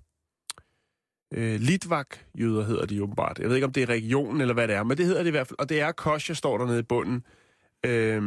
[1.34, 3.40] Øh, Litvak-jøder hedder de åbenbart.
[3.40, 5.28] Jeg ved ikke, om det er regionen eller hvad det er, men det hedder det
[5.28, 5.60] i hvert fald.
[5.60, 7.24] Og det er kosher, står der nede i bunden.
[7.86, 8.22] Øh,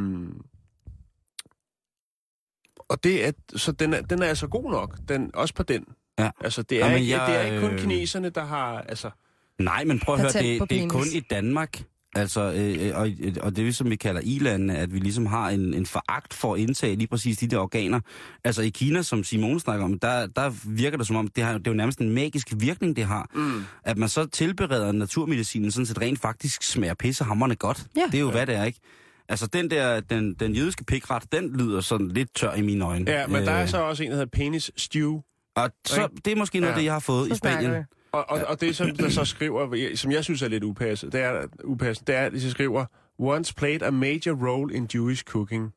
[2.88, 5.84] og det er, så den er, den er altså god nok, den, også på den.
[6.18, 6.30] Ja.
[6.40, 8.80] Altså, det er, Jamen, ikke, jeg, det er ikke kun øh, kineserne, der har...
[8.80, 9.10] Altså,
[9.58, 11.82] Nej, men prøv at høre, det, det er kun i Danmark,
[12.16, 13.10] altså, øh, øh, og,
[13.40, 16.60] og det som vi kalder ilandene, at vi ligesom har en, en foragt for at
[16.60, 18.00] indtage lige præcis de der organer.
[18.44, 21.58] Altså i Kina, som Simone snakker om, der, der virker det som om, det, har,
[21.58, 23.30] det er jo nærmest en magisk virkning, det har.
[23.34, 23.64] mm.
[23.84, 27.86] At man så tilbereder naturmedicinen, sådan set rent faktisk smager pissehammerende godt.
[27.96, 28.02] Ja.
[28.06, 28.80] Det er jo, hvad det er, ikke?
[29.28, 33.10] Altså den der, den, den jødiske pikret, den lyder sådan lidt tør i mine øjne.
[33.10, 35.20] Ja, men der er Øh, så også en, der hedder penis stew.
[35.56, 36.80] Og så, det er måske noget af Ja.
[36.80, 37.84] det, jeg har fået Så i Spanien.
[38.12, 41.24] Og, og, og det, som der så skriver, som jeg synes er lidt upassende, det
[41.24, 42.84] er, upassende, det er, at de så skriver,
[43.18, 45.72] once played a major role in Jewish cooking.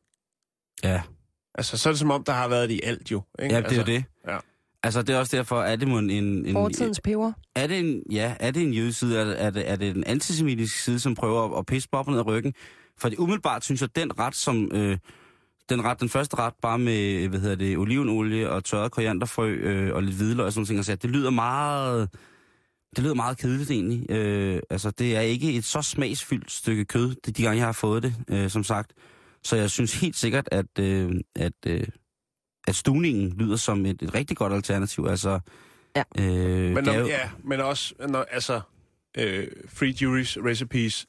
[0.84, 1.02] Ja.
[1.56, 3.22] Altså, så er det som om, der har været det i alt jo.
[3.40, 3.56] Ikke?
[3.56, 4.04] Ja, det er altså, jo det.
[4.28, 4.38] ja.
[4.84, 6.10] Altså, det er også derfor, er det en...
[6.10, 7.32] en Fortidens peber.
[7.56, 9.20] er det en, ja, er det en jødisk side?
[9.20, 12.20] Er det, er det, er det en antisemitisk side, som prøver at, at pisse ned
[12.20, 12.54] ad ryggen?
[12.98, 14.72] For det umiddelbart synes jeg, den ret, som...
[14.74, 14.98] Øh,
[15.70, 19.96] den, ret, den første ret, bare med, hvad hedder det, olivenolie og tørret korianderfrø øh,
[19.96, 22.10] og lidt hvidløg og sådan noget, så det lyder meget...
[22.96, 24.12] Det lyder meget kedeligt egentlig.
[24.12, 27.72] Øh, altså, det er ikke et så smagsfyldt stykke kød, de, de gange, jeg har
[27.72, 28.94] fået det, øh, som sagt.
[29.44, 31.84] Så jeg synes helt sikkert, at, øh, at, øh,
[32.68, 35.06] at stuningen lyder som et, et rigtig godt alternativ.
[35.10, 35.40] Altså,
[35.96, 36.04] Ja.
[36.20, 38.62] øh, Men, det når, jo, ja, men også, når, altså,
[39.18, 41.06] øh, Free Jewish Recipes,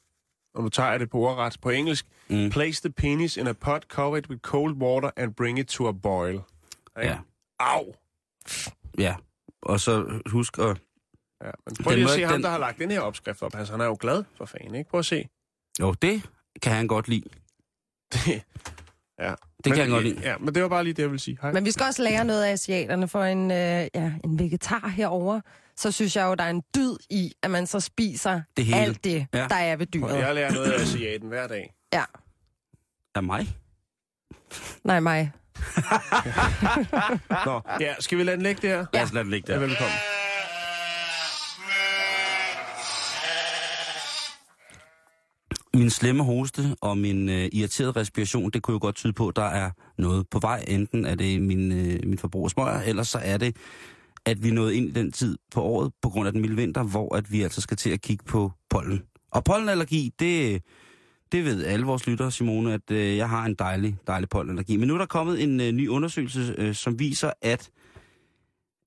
[0.54, 2.50] og nu tager det på ordret på engelsk, Mm.
[2.50, 5.88] place the penis in a pot, cover it with cold water and bring it to
[5.88, 6.32] a boil.
[6.34, 6.42] Ikke?
[6.96, 7.18] Ja.
[7.58, 7.94] Au!
[8.98, 9.14] Ja,
[9.62, 10.76] og så husk at...
[11.44, 13.54] Ja, men prøv lige at se ham, den- der har lagt den her opskrift op.
[13.54, 14.90] Altså, han er jo glad for fanden, ikke?
[14.90, 15.28] Prøv at se.
[15.80, 16.22] Jo, det
[16.62, 17.24] kan han godt lide.
[18.14, 18.42] Det,
[19.20, 19.34] ja.
[19.64, 20.20] Det kan han godt lide.
[20.22, 21.38] Ja, men det var bare lige det, jeg ville sige.
[21.42, 21.52] Hej.
[21.52, 23.56] Men vi skal også lære noget af asiaterne, for en, øh,
[23.94, 25.40] ja, en vegetar herover.
[25.76, 28.76] Så synes jeg jo, der er en dyd i, at man så spiser Det hele.
[28.78, 29.46] alt det, Ja.
[29.48, 30.18] der er ved dyret.
[30.18, 31.74] Jeg lærer noget af asiaten hver dag.
[31.92, 32.04] Ja.
[33.14, 33.46] Af mig?
[34.84, 35.32] Nej, mig.
[37.46, 38.86] Nå, ja, skal vi lade den ligge der?
[38.92, 39.66] Lad os lade det ligge Ja, der.
[39.66, 39.96] velkommen.
[45.74, 49.36] Min slemme hoste og min øh, irriterede respiration, det kunne jo godt tyde på, at
[49.36, 50.64] der er noget på vej.
[50.68, 53.56] Enten er det min, øh, min forbrug af smøger, eller så er det,
[54.24, 56.82] at vi nåede ind i den tid på året på grund af den milde vinter,
[56.82, 59.02] hvor at vi altså skal til at kigge på pollen.
[59.30, 60.62] Og pollenallergi, det,
[61.32, 64.76] det ved alle vores lyttere, Simone, at øh, jeg har en dejlig, dejlig pollenallergi.
[64.76, 67.70] Men nu er der kommet en øh, ny undersøgelse, øh, som viser, at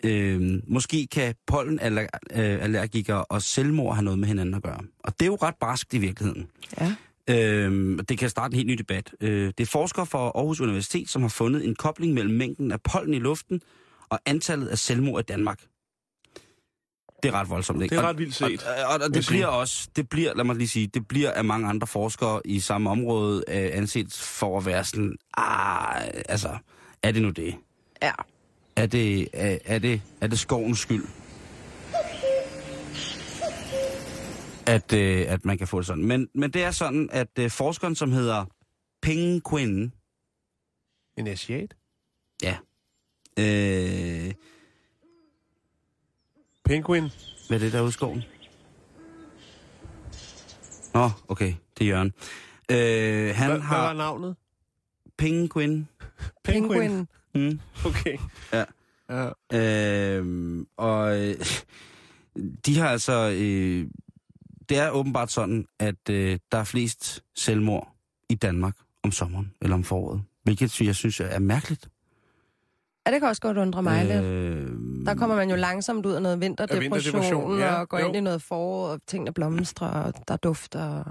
[0.04, 4.80] øh, måske kan pollenallergikere og selvmord have noget med hinanden at gøre.
[5.00, 6.48] Og det er jo ret barskt i virkeligheden.
[6.80, 6.96] Ja.
[7.30, 9.14] Øh, det kan starte en helt ny debat.
[9.22, 12.82] Øh, det er forskere fra Aarhus Universitet, som har fundet en kobling mellem mængden af
[12.82, 13.62] pollen i luften
[14.10, 15.60] og antallet af selvmord i Danmark.
[17.24, 17.96] Det er ret voldsomt, ikke?
[17.96, 18.64] Det er Og- ret vildt set.
[18.64, 21.32] Og, og, og vil det bliver også, det bliver, lad mig lige sige, det bliver
[21.32, 26.58] af mange andre forskere i samme område øh, anset for at være sådan, ah, altså,
[27.04, 27.56] er det nu det?
[28.02, 28.12] Ja.
[28.76, 31.06] Er det, er, er det, er det skovens skyld?
[34.68, 36.06] At, øh, at man kan få det sådan.
[36.06, 38.46] Men, men det er sådan, at øh, forskeren, som hedder
[39.02, 39.92] Penguin,
[41.18, 41.76] En asiat?
[42.44, 42.58] ja,
[43.40, 44.34] øh,
[46.66, 47.10] Penguin?
[47.48, 48.24] hvad er det derude i skoven?
[50.94, 52.14] Nå, okay, det er Jørgen.
[52.72, 53.78] Øh, han Hvad, har...
[53.78, 54.36] hvad var navnet?
[55.18, 55.88] Penguin.
[56.46, 57.08] Penguin.
[57.36, 57.60] Mm.
[57.86, 58.18] Okay.
[58.54, 58.64] Ja.
[59.10, 59.30] ja.
[60.20, 61.36] Øh, og øh,
[62.66, 63.30] de har altså...
[63.30, 63.88] Øh,
[64.70, 67.96] det er åbenbart sådan, at øh, der er flest selvmord
[68.30, 70.24] i Danmark om sommeren eller om foråret.
[70.44, 71.90] Hvilket jeg synes er mærkeligt.
[73.08, 74.24] Ja, det kan også godt undre mig lidt.
[74.24, 74.68] Øh,
[75.06, 77.74] Der kommer man jo langsomt ud af noget vinterdepression, vinterdepression, ja.
[77.76, 78.08] og går Jo.
[78.08, 81.04] ind i noget forår, og tingene blomstrer, og der dufter.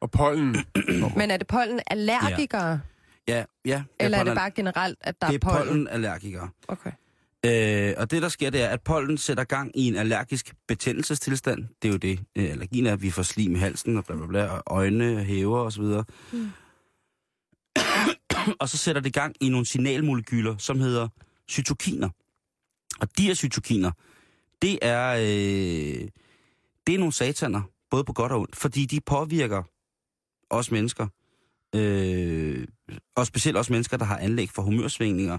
[0.00, 0.56] og- pollen.
[1.16, 2.80] Men er det pollen allergikere,
[3.28, 3.82] ja, ja.
[4.00, 5.66] eller er det bare generelt, at der det er pollen?
[5.68, 6.48] pollenallergikere.
[6.68, 6.90] Okay.
[7.46, 11.64] Øh, og det, der sker, det er, at pollen sætter gang i en allergisk betændelsestilstand.
[11.82, 14.16] Det er jo det, øh, allergien er, at vi får slim i halsen og bla
[14.16, 15.82] bla bla, og øjne hæver osv.
[15.82, 16.48] Mm.
[18.60, 21.08] og så sætter det gang i nogle signalmolekyler, som hedder
[21.50, 22.08] cytokiner.
[23.00, 23.90] Og de her cytokiner,
[24.62, 26.08] det er, øh,
[26.86, 29.62] det er nogle sataner, både på godt og ondt, fordi de påvirker
[30.50, 31.06] os mennesker,
[31.74, 32.66] øh,
[33.16, 35.38] og specielt også mennesker, der har anlæg for humørsvingninger,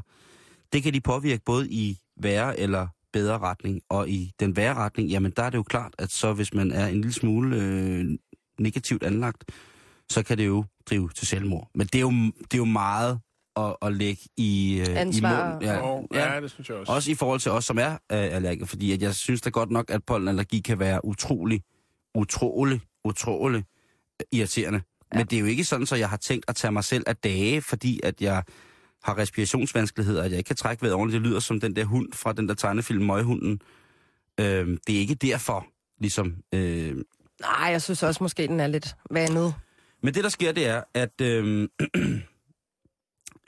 [0.73, 3.81] det kan de påvirke både i værre eller bedre retning.
[3.89, 6.71] Og i den værre retning, jamen der er det jo klart, at så hvis man
[6.71, 8.17] er en lille smule øh,
[8.59, 9.43] negativt anlagt,
[10.09, 11.69] så kan det jo drive til selvmord.
[11.75, 13.19] Men det er jo, det er jo meget
[13.55, 15.47] at, at lægge i, øh, Ansvar.
[15.47, 15.61] i munden.
[15.69, 16.33] Ja, Og, ja.
[16.33, 16.91] ja, det synes jeg også.
[16.91, 19.71] Også i forhold til os, som er øh, allergikere, fordi at jeg synes da godt
[19.71, 21.61] nok, at pollenallergi kan være utrolig,
[22.15, 23.63] utrolig, utrolig
[24.31, 24.81] irriterende.
[25.13, 25.17] Ja.
[25.17, 27.15] Men det er jo ikke sådan, så jeg har tænkt at tage mig selv af
[27.15, 28.43] dage, fordi at jeg
[29.03, 31.21] har respirationsvanskeligheder, at jeg ikke kan trække vejret ordentligt.
[31.21, 33.61] Det lyder som den der hund fra den der tegnefilm Møghunden.
[34.39, 35.65] Øhm, det er ikke derfor,
[35.99, 36.35] ligesom...
[36.53, 36.95] Øh...
[37.41, 39.53] Nej, jeg synes også måske, den er lidt vandet.
[40.03, 41.67] Men det, der sker, det er, at øh...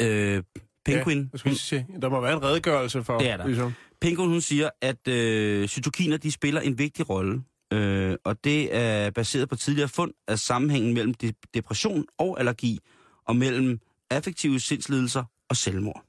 [0.01, 0.43] øh,
[0.85, 1.29] Penguin...
[1.33, 3.17] Ja, lige sige, der må være en redegørelse for...
[3.17, 3.47] Det er der.
[3.47, 3.73] Ligesom.
[4.01, 7.43] Penguin, hun siger, at øh, cytokiner, de spiller en vigtig rolle.
[7.73, 12.79] Øh, og det er baseret på tidligere fund af sammenhængen mellem de- depression og allergi,
[13.27, 13.79] og mellem
[14.09, 16.03] affektive sindslidelser og selvmord.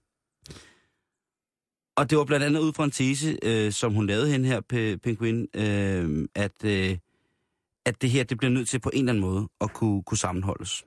[1.96, 4.60] Og det var blandt andet ud fra en tese, øh, som hun lavede hen her,
[4.60, 6.98] Pe- Penguin, øh, at, øh,
[7.86, 10.18] at det her det bliver nødt til på en eller anden måde at kunne, kunne
[10.18, 10.84] sammenholdes.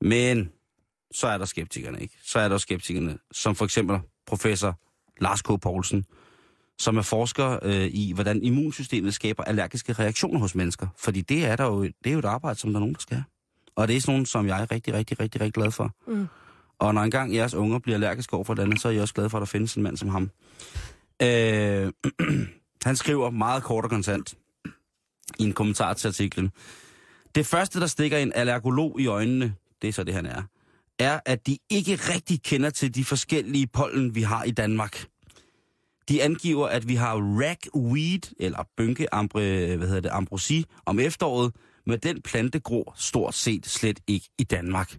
[0.00, 0.52] Men
[1.16, 2.14] så er der skeptikerne, ikke?
[2.24, 4.78] Så er der skeptikerne, som for eksempel professor
[5.20, 5.46] Lars K.
[5.60, 6.04] Poulsen,
[6.78, 10.86] som er forsker øh, i, hvordan immunsystemet skaber allergiske reaktioner hos mennesker.
[10.98, 13.00] Fordi det er, der jo, det er jo et arbejde, som der er nogen, der
[13.00, 13.22] skal.
[13.76, 15.94] Og det er sådan nogen, som jeg er rigtig, rigtig, rigtig, rigtig glad for.
[16.06, 16.26] Mm.
[16.78, 19.28] Og når engang jeres unger bliver allergiske over for andet, så er jeg også glad
[19.28, 20.30] for, at der findes en mand som ham.
[21.22, 21.92] Øh,
[22.86, 24.34] han skriver meget kort og kontant
[25.38, 26.50] i en kommentar til artiklen.
[27.34, 30.42] Det første, der stikker en allergolog i øjnene, det er så det, han er,
[30.98, 35.06] er, at de ikke rigtig kender til de forskellige pollen, vi har i Danmark.
[36.08, 41.52] De angiver, at vi har ragweed, eller bønke ambre, hvad hedder det, ambrosi, om efteråret,
[41.86, 44.98] men den plante gror stort set slet ikke i Danmark.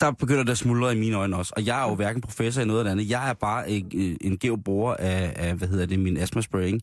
[0.00, 2.62] Der begynder det at smuldre i mine øjne også, og jeg er jo hverken professor
[2.62, 3.10] i noget eller andet.
[3.10, 6.42] Jeg er bare en, øh, en gæv bruger af, af, hvad hedder det, min asthma
[6.42, 6.82] spraying.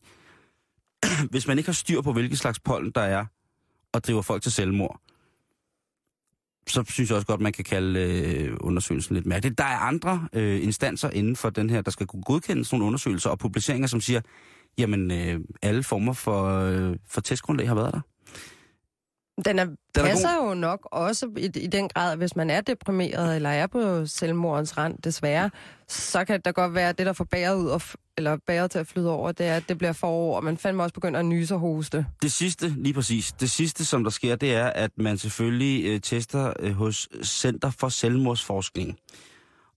[1.30, 3.26] Hvis man ikke har styr på, hvilke slags pollen der er,
[3.92, 5.00] og driver folk til selvmord,
[6.68, 9.58] så synes jeg også godt, man kan kalde øh, undersøgelsen lidt mærkelig.
[9.58, 12.86] Der er andre øh, instanser inden for den her, der skal kunne godkende sådan nogle
[12.86, 14.20] undersøgelser og publiceringer, som siger,
[14.78, 18.00] jamen øh, alle former for, øh, for testgrundlag har været der.
[19.44, 23.36] Den er, er passer jo nok også i, i den grad, hvis man er deprimeret
[23.36, 25.50] eller er på selvmordens rand, desværre,
[25.88, 27.82] så kan det godt være, at det, der får bæret, ud og
[28.16, 30.82] eller bæret til at flyde over, det er, at det bliver forår, og man fandme
[30.82, 32.06] også begynder at nyse og hoste.
[32.22, 36.00] Det sidste, lige præcis, det sidste, som der sker, det er, at man selvfølgelig øh,
[36.00, 38.98] tester øh, hos Center for Selvmordsforskning.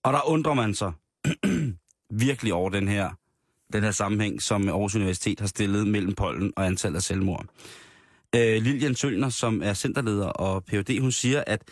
[0.02, 0.92] Og der undrer man sig
[2.10, 3.10] virkelig over den her
[3.72, 7.46] den her sammenhæng, som Aarhus Universitet har stillet mellem pollen og antallet af selvmord.
[8.34, 11.62] Øh, Lilian Sølner, som er centerleder og Ph.D., hun siger, at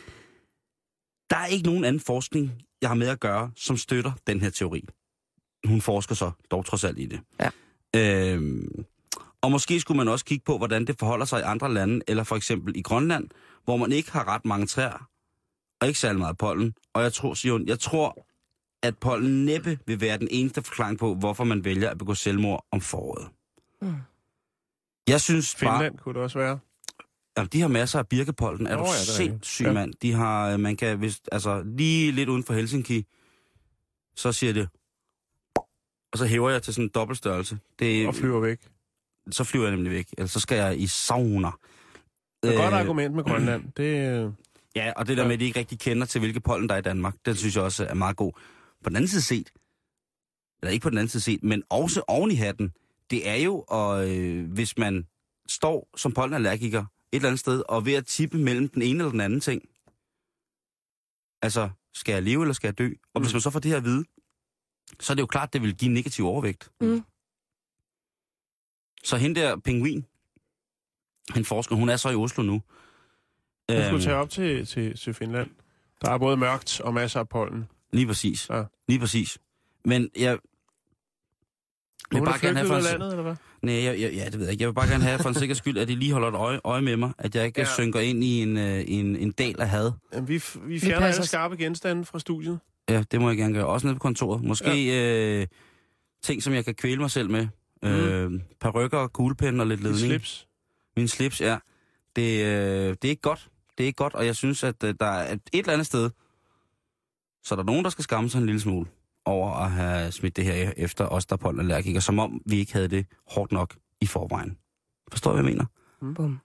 [1.30, 4.50] der er ikke nogen anden forskning, jeg har med at gøre, som støtter den her
[4.50, 4.84] teori.
[5.66, 7.20] Hun forsker så dog trods alt i det.
[7.40, 7.50] Ja.
[7.96, 8.84] Øhm,
[9.40, 12.24] og måske skulle man også kigge på, hvordan det forholder sig i andre lande, eller
[12.24, 13.28] for eksempel i Grønland,
[13.64, 15.08] hvor man ikke har ret mange træer,
[15.80, 16.74] og ikke særlig meget pollen.
[16.94, 18.26] Og jeg tror, Sion, jeg tror,
[18.82, 22.66] at pollen næppe vil være den eneste forklaring på, hvorfor man vælger at begå selvmord
[22.70, 23.28] om foråret.
[23.82, 23.94] Mm.
[25.08, 25.78] Jeg synes bare...
[25.78, 26.58] Finland kunne det også være.
[27.38, 28.66] Jamen, de har masser af birkepollen.
[28.66, 29.64] Er Nå du ja, sindssyg.
[29.64, 29.72] Ja.
[29.72, 29.94] mand?
[30.02, 33.06] De har, øh, man kan, hvis, altså, lige lidt uden for Helsinki,
[34.16, 34.68] så siger det,
[36.12, 37.58] og så hæver jeg til sådan en dobbeltstørrelse.
[37.78, 38.58] Det, Og flyver væk.
[39.30, 40.06] Så flyver jeg nemlig væk.
[40.18, 41.50] Ellers så skal jeg i sauna.
[42.42, 43.64] Det er et godt Øh, argument med Grønland.
[43.76, 44.32] Det, øh,
[44.76, 45.26] Ja, og det der Ja.
[45.28, 47.56] med, at de ikke rigtig kender til, hvilke pollen der er i Danmark, den synes
[47.56, 48.32] jeg også er meget god.
[48.84, 49.50] På den anden side set,
[50.62, 52.72] eller ikke på den anden side set, men også oven i hatten,
[53.10, 55.06] det er jo, og, øh, hvis man
[55.48, 59.10] står som pollenallergiker et eller andet sted, og ved at tippe mellem den ene eller
[59.10, 59.62] den anden ting.
[61.42, 62.90] Altså, skal jeg leve, eller skal jeg dø?
[63.14, 64.04] Og hvis man så får det her at vide,
[65.00, 66.70] så er det jo klart, det vil give negativ overvægt.
[66.80, 67.02] Mm.
[69.04, 70.06] Så hende der pingvin,
[71.36, 72.62] en forsker, hun er så i Oslo nu.
[73.70, 75.50] Øhm, skulle tage op til, til, til Finland.
[76.00, 77.68] Der er både mørkt og masser af pollen.
[77.92, 78.50] Lige præcis.
[78.50, 78.64] Ja.
[78.88, 79.38] Lige præcis.
[79.84, 80.38] Men jeg...
[82.12, 83.34] Jeg vil bare gerne have for en, landet, eller hvad?
[83.62, 84.62] nej, jeg, jeg, ja, det ved jeg ikke.
[84.62, 86.60] Jeg vil bare gerne have for en sikker skyld, at de lige holder et øje,
[86.64, 87.12] øje med mig.
[87.18, 87.66] At jeg ikke ja.
[87.66, 89.92] Synker ind i en, øh, en, en del af had.
[90.12, 92.58] Jamen, vi, vi fjerner passer alle skarpe genstande fra studiet.
[92.88, 93.66] Ja, det må jeg gerne gøre.
[93.66, 94.44] Også nede på kontoret.
[94.44, 95.40] Måske ja.
[95.40, 95.46] øh,
[96.22, 97.46] ting, som jeg kan kvæle mig selv med.
[97.82, 97.88] Mm.
[97.88, 100.00] Øh, perukker, kuglepen og lidt ledning.
[100.00, 100.46] slips.
[100.96, 101.58] Min slips, ja.
[102.16, 103.48] Det, øh, det er ikke godt.
[103.78, 105.86] Det er ikke godt, og jeg synes, at øh, der er et, et eller andet
[105.86, 106.10] sted,
[107.44, 108.86] så er der nogen, der skal skamme sig en lille smule
[109.26, 112.72] over at have smidt det her efter os, der er pollenallergikere, som om vi ikke
[112.72, 114.58] havde det hårdt nok i forvejen.
[115.10, 115.66] Forstår du, hvad jeg mener?
[116.14, 116.40] Bum.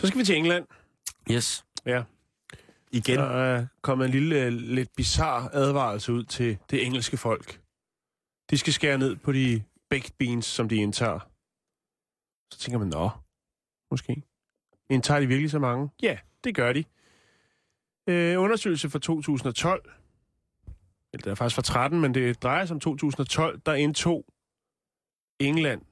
[0.00, 0.64] Så skal vi til England.
[1.30, 1.64] Yes.
[1.86, 2.02] Ja.
[2.92, 3.18] Igen.
[3.18, 7.60] Der er kommet en lille, øh, lidt bizarre advarelse ud til det engelske folk.
[8.50, 11.18] De skal skære ned på de baked beans, som de indtager.
[12.52, 13.10] Så tænker man, nå,
[13.90, 14.22] måske.
[14.90, 15.90] Indtager de virkelig så mange?
[16.02, 16.84] Ja, det gør de.
[18.08, 19.90] Øh, undersøgelse fra 2012,
[21.12, 24.24] eller det er faktisk fra 13, men det drejer sig om 2012, der indtog
[25.40, 25.82] England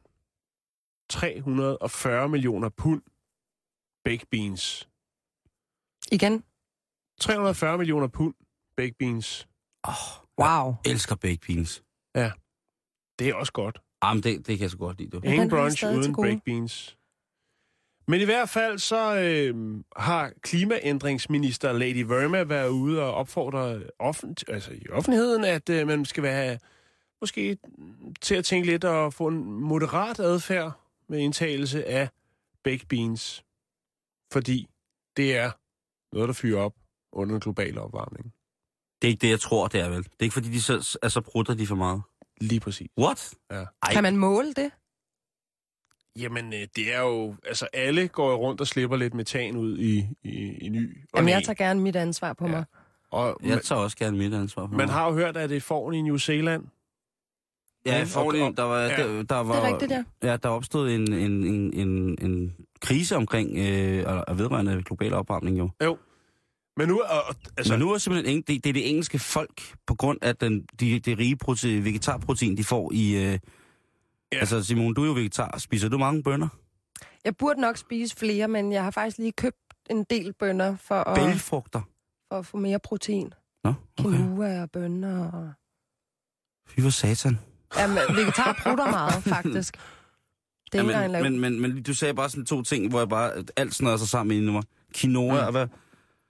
[1.08, 3.02] 340 millioner pund
[4.04, 4.88] baked beans.
[6.12, 6.44] Igen.
[7.20, 8.34] 340 millioner pund
[8.76, 9.48] baked beans.
[9.82, 9.92] Oh,
[10.38, 10.74] Wow.
[10.86, 11.82] elsker baked beans.
[13.18, 13.80] Det er også godt.
[14.08, 15.20] Jamen, det, det kan jeg så godt lide, du.
[15.24, 16.28] Ingen brunch uden gode.
[16.28, 16.96] baked beans.
[18.08, 24.44] Men i hvert fald så øh, har klimaændringsminister Lady Verma været ude og opfordre offent,
[24.48, 26.58] altså i offentligheden, at øh, man skal være
[27.20, 27.58] måske
[28.20, 30.72] til at tænke lidt og få en moderat adfærd
[31.08, 32.08] med indtagelse af
[32.64, 33.44] baked beans.
[34.32, 34.66] Fordi
[35.16, 35.50] det er
[36.12, 36.74] noget, der fyrer op
[37.12, 38.32] under den globale opvarmning.
[39.02, 40.02] Det er ikke det, jeg tror, det er vel.
[40.02, 42.02] Det er ikke, fordi de så, er så prutter de for meget.
[42.48, 42.88] Lige præcis.
[43.00, 43.34] What?
[43.50, 43.56] Ja.
[43.82, 43.92] Ej.
[43.92, 44.70] Kan man måle det?
[46.18, 47.34] Jamen, øh, det er jo...
[47.46, 50.98] Altså, alle går rundt og slipper lidt metan ud i, i, i ny.
[51.12, 52.50] og Jamen, jeg tager gerne mit ansvar på Ja.
[52.50, 52.64] mig.
[53.10, 54.94] Og Jeg tager også gerne mit ansvar for Man mig.
[54.94, 56.64] har jo hørt, at det er foran i New Zealand.
[57.86, 58.88] Ja, Og- for og- der var, ja.
[58.88, 60.04] der, der var, Det er rigtigt, ja.
[60.22, 65.70] Ja, der opstod en, en, en, en, en krise omkring øh, vedrørende global opvarmning jo.
[65.84, 65.98] Jo.
[66.76, 69.74] Men nu, og, Altså, Men nu er simpelthen eng- det, det er det engelske folk,
[69.86, 73.14] på grund af den, de, det rige protein, vegetarprotein, de får i...
[73.16, 73.38] Øh, ja.
[74.38, 75.58] Altså, Simon, du er jo vegetar.
[75.58, 76.48] Spiser du mange bønner?
[77.24, 79.56] Jeg burde nok spise flere, men jeg har faktisk lige købt
[79.90, 81.80] en del bønner for at, Bælgfrugter?
[82.28, 83.32] for at få mere protein.
[83.64, 84.10] Nå, okay.
[84.10, 85.52] Quinoa og bønner og...
[86.68, 87.38] Fy for satan.
[87.78, 89.76] Jamen, vegetar prutter meget, faktisk.
[90.72, 93.08] Det er engang men, men, men, men, du sagde bare sådan to ting, hvor jeg
[93.08, 93.32] bare...
[93.56, 94.62] Alt snører sig sammen i mig.
[94.96, 95.46] Quinoa Mm.
[95.46, 95.66] og hvad?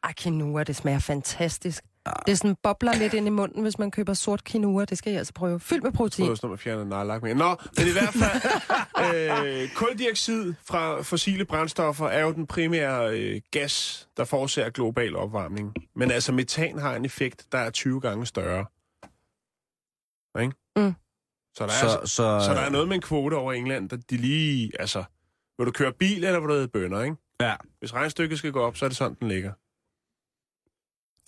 [0.04, 1.84] Ej, quinoa, det smager fantastisk.
[2.26, 4.84] Det er sådan bobler lidt ind i munden, hvis man køber sort quinoa.
[4.84, 5.60] Det skal jeg altså prøve.
[5.60, 6.30] Fyldt med det protein.
[6.30, 7.34] er sådan, man fjerner nejlak med.
[7.34, 13.40] Nå, men i hvert fald, øh, kuldioxid fra fossile brændstoffer er jo den primære øh,
[13.50, 15.74] gas, der forårsager global opvarmning.
[15.96, 18.66] Men altså, metan har en effekt, der er 20 gange større.
[20.42, 20.54] Ikke?
[20.76, 20.94] Mm.
[21.54, 23.88] Så, der er, Så, så, så, så der er noget med en kvote over England,
[23.88, 24.72] der de lige...
[24.80, 25.04] Altså,
[25.58, 27.16] vil du køre bil, eller vil du æde bønner, ikke?
[27.40, 27.54] Ja.
[27.78, 29.52] Hvis regnstykket skal gå op, så er det sådan, den ligger.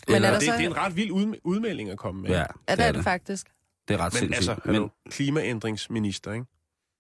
[0.09, 0.53] Men er det, så...
[0.53, 2.31] det er en ret vild ud, udmelding at komme med.
[2.31, 3.47] Ja, Ja, det er det faktisk.
[3.89, 4.51] Det er ret Men sindssygt.
[4.51, 6.47] altså, jo klimaændringsminister, ikke?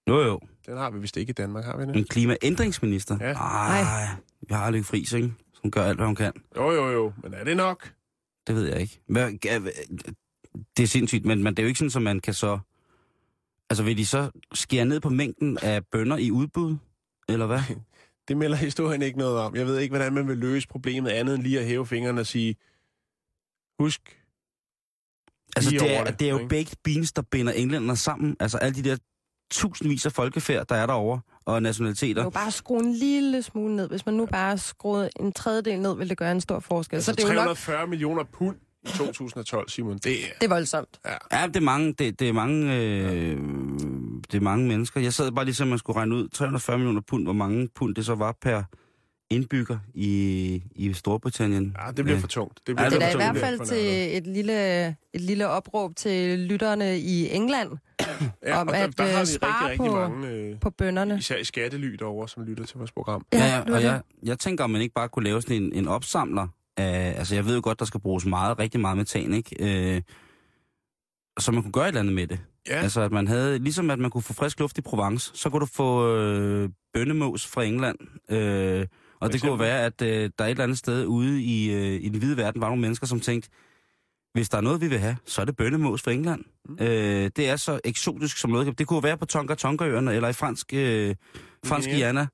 [0.08, 0.40] Jo, jo.
[0.66, 1.96] Den har vi vist ikke i Danmark, har vi det?
[1.96, 3.18] En klimaændringsminister.
[3.20, 3.32] Ja.
[3.32, 4.06] Ej,
[4.48, 5.32] vi har Lykke Friis, ikke?
[5.60, 6.32] Som gør alt, hvad hun kan.
[6.56, 7.12] Jo, jo, jo.
[7.22, 7.92] Men er det nok?
[8.46, 9.00] Det ved jeg ikke.
[10.76, 12.58] Det er sindssygt, men, men det er jo ikke sådan, at man kan så...
[13.70, 16.76] Altså, vil de så skære ned på mængden af bønder i udbud?
[17.28, 17.60] Eller hvad?
[18.28, 19.56] Det melder historien ikke noget om.
[19.56, 22.26] Jeg ved ikke, hvordan man vil løse problemet andet end lige at hæve fingrene og
[22.26, 22.56] sige,
[23.80, 24.00] husk,
[25.56, 26.48] Altså, det er, det, det er jo ikke?
[26.48, 28.36] baked beans, der binder englænderne sammen.
[28.40, 28.96] Altså, alle de der
[29.50, 32.20] tusindvis af folkefærd, der er derovre, og Det nationaliteter.
[32.20, 33.88] er jo bare at skrue en lille smule ned.
[33.88, 36.96] Hvis man nu bare skruede en tredjedel ned, ville det gøre en stor forskel.
[36.96, 39.98] altså så det er jo nok 340 millioner pund i 2012, Simon.
[39.98, 40.26] Det er...
[40.40, 41.00] det er voldsomt.
[41.32, 43.36] Ja, det er mange, det, det er mange, øh,
[44.32, 45.00] det er mange mennesker.
[45.00, 47.94] Jeg sad bare lige så, man skulle regne ud 340 millioner pund, hvor mange pund
[47.94, 48.62] det så var per
[49.30, 51.76] indbygger i, i Storbritannien.
[51.86, 52.60] Ja, det bliver for tungt.
[52.66, 55.96] Det, Ja, Det er da i hvert bliver fald til et lille, et lille opråb
[55.96, 57.70] til lytterne i England
[58.44, 60.60] ja, om og der, at, der har øh, vi spare rigtig, rigtig på- mange, øh,
[60.60, 61.18] på bønderne.
[61.18, 63.26] især i skattely derovre, som lytter til vores program.
[63.32, 65.88] Ja, ja, og jeg, jeg tænker, om man ikke bare kunne lave sådan en, en
[65.88, 66.46] opsamler
[66.76, 69.94] af, altså jeg ved jo godt, der skal bruges meget, rigtig meget metan, ikke?
[69.96, 70.02] Øh,
[71.38, 72.40] så man kunne gøre et eller andet med det.
[72.68, 75.50] Ja, Altså at man havde, ligesom at man kunne få frisk luft i Provence, så
[75.50, 77.98] kunne du få øh, bønnemos fra England.
[78.30, 78.86] Øh,
[79.20, 82.04] og det kunne være, at øh, der er et eller andet sted ude i, øh,
[82.04, 83.48] i den hvide verden, var nogle mennesker, som tænkte,
[84.32, 86.44] hvis der er noget, vi vil have, så er det bønnemos fra England.
[86.68, 86.76] Mm.
[86.80, 88.78] Øh, det er så eksotisk som noget.
[88.78, 91.14] Det kunne være på Tonga Tonga-øerne, eller i fransk, øh,
[91.64, 91.94] fransk Ja.
[91.94, 92.26] Guyana.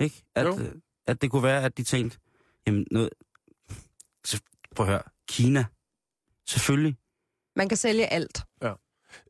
[0.00, 0.22] Ikke?
[0.34, 0.58] At, Jo.
[0.58, 0.68] øh,
[1.06, 2.18] at det kunne være, at de tænkte,
[2.66, 3.10] jamen noget...
[4.24, 4.40] Så,
[4.76, 5.64] prøv at høre, Kina.
[6.48, 6.96] Selvfølgelig.
[7.56, 8.42] Man kan sælge alt.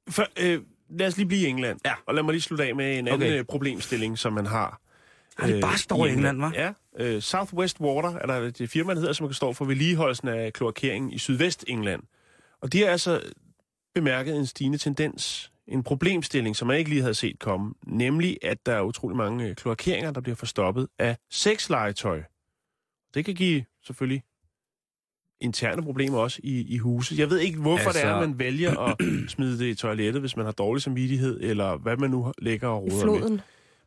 [0.09, 1.81] For, øh, lad os lige blive i England.
[1.85, 1.95] Ja.
[2.07, 3.33] Og lad mig lige slutte af med en anden Okay.
[3.41, 3.45] okay.
[3.45, 4.81] problemstilling, som man har.
[5.39, 6.55] Har de øh, bare står i England, hva'?
[6.61, 6.73] Ja.
[6.99, 10.53] Øh, Southwest Water er der et firma, der hedder, som kan stå for vedligeholdelsen af
[10.53, 12.03] kloakeringen i Sydvest-England.
[12.61, 13.23] Og de har altså
[13.95, 18.67] bemærket en stigende tendens, en problemstilling, som man ikke lige havde set komme, nemlig at
[18.67, 22.23] der er utrolig mange øh, kloakeringer, der bliver forstoppet af sexlegetøj.
[23.15, 24.23] Det kan give selvfølgelig
[25.41, 27.19] interne problemer også i, i huset.
[27.19, 27.99] Jeg ved ikke, hvorfor altså...
[28.01, 28.97] det er, Altså- at man vælger at
[29.29, 32.87] smide det i toilettet, hvis man har dårlig samvittighed, eller hvad man nu lægger og
[32.89, 33.39] I roder med.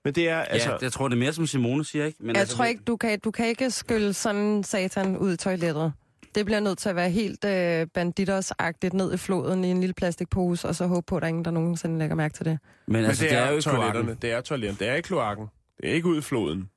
[0.06, 2.18] Men det er Altså, ja, jeg tror, det er mere som Simone siger, ikke?
[2.22, 5.38] Men Jeg altså, tror ikke, du kan, du kan ikke skylle sådan satan ud i
[5.38, 5.94] toilettet.
[6.36, 9.94] Det bliver nødt til at være helt øh, banditers-agtigt ned i floden i en lille
[9.94, 12.60] plastikpose, og så håbe på, at der er ingen, der nogensinde lægger mærke til det.
[12.88, 13.82] Men, Men altså, det, er, jo i kloakken.
[13.82, 14.18] toiletterne.
[14.22, 14.80] Det er toiletterne.
[14.80, 15.48] Det er i kloakken.
[15.82, 16.70] Det er ikke ud i floden.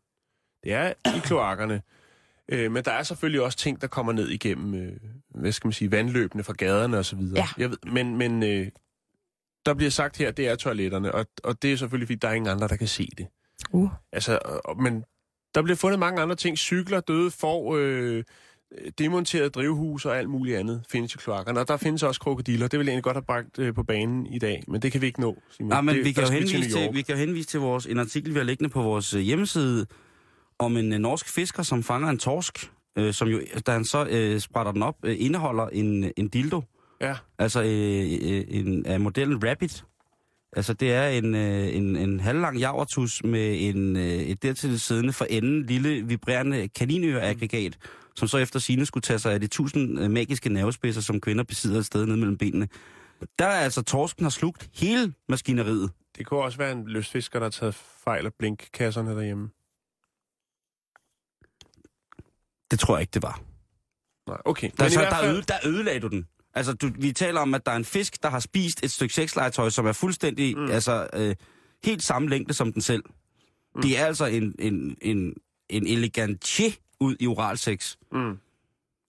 [0.64, 1.82] Det er i kloakkerne.
[2.48, 4.92] Øh, men der er selvfølgelig også ting, der kommer ned igennem, øh,
[5.34, 7.38] hvad skal man sige, vandløbene fra gaderne og så videre.
[7.38, 7.46] Ja.
[7.58, 8.66] Jeg ved, men men øh,
[9.66, 12.32] der bliver sagt her, det er toiletterne, og, og det er selvfølgelig, fordi der er
[12.32, 13.26] ingen andre, der kan se det.
[13.72, 13.90] Uh.
[14.12, 15.04] Altså, og, men
[15.54, 16.58] der bliver fundet mange andre ting.
[16.58, 18.24] Cykler, døde får, øh,
[18.98, 21.60] demonterede drivhus og alt muligt andet findes i kloakkerne.
[21.60, 22.68] Og der findes også krokodiller.
[22.68, 25.00] Det vil jeg egentlig godt have bragt øh, på banen i dag, men det kan
[25.00, 25.36] vi ikke nå.
[25.50, 25.72] Simon.
[25.72, 27.98] Ja, men det, vi kan, jo henvise til, vi kan jo henvise til vores, en
[27.98, 29.86] artikel, vi har liggende på vores øh, hjemmeside,
[30.58, 34.06] om en øh, norsk fisker, som fanger en torsk, øh, som jo, da han så
[34.10, 36.62] øh, sprætter den op, øh, indeholder en, en dildo.
[37.00, 37.16] Ja.
[37.38, 39.84] Altså øh, øh, en, af modellen Rabbit.
[40.52, 45.12] Altså det er en, øh, en, en halvlang javertus med en, øh, et dertil siddende
[45.12, 47.78] for enden lille vibrerende kaninøreaggregat,
[48.16, 51.44] som så efter sine skulle tage sig af de tusind øh, magiske nervespidser, som kvinder
[51.44, 52.68] besidder et sted ned mellem benene.
[53.38, 55.90] Der er altså torsken har slugt hele maskineriet.
[56.18, 59.50] Det kunne også være en lystfisker, der har taget fejl af blinkkasserne derhjemme.
[62.70, 63.40] Det tror jeg ikke, det var.
[64.28, 64.70] Nej, okay.
[64.78, 66.26] Der, Men så, der, fald, øde, der ødelagde du den.
[66.54, 69.14] Altså, du, vi taler om, at der er en fisk, der har spist et stykke
[69.14, 70.70] sexlegetøj, som er fuldstændig, mm.
[70.70, 71.34] altså, øh,
[71.84, 73.02] helt samme længde som den selv.
[73.74, 73.82] Mm.
[73.82, 75.34] Det er altså en, en, en,
[75.68, 77.96] en elegantje ud i oralsex.
[78.12, 78.38] Mm.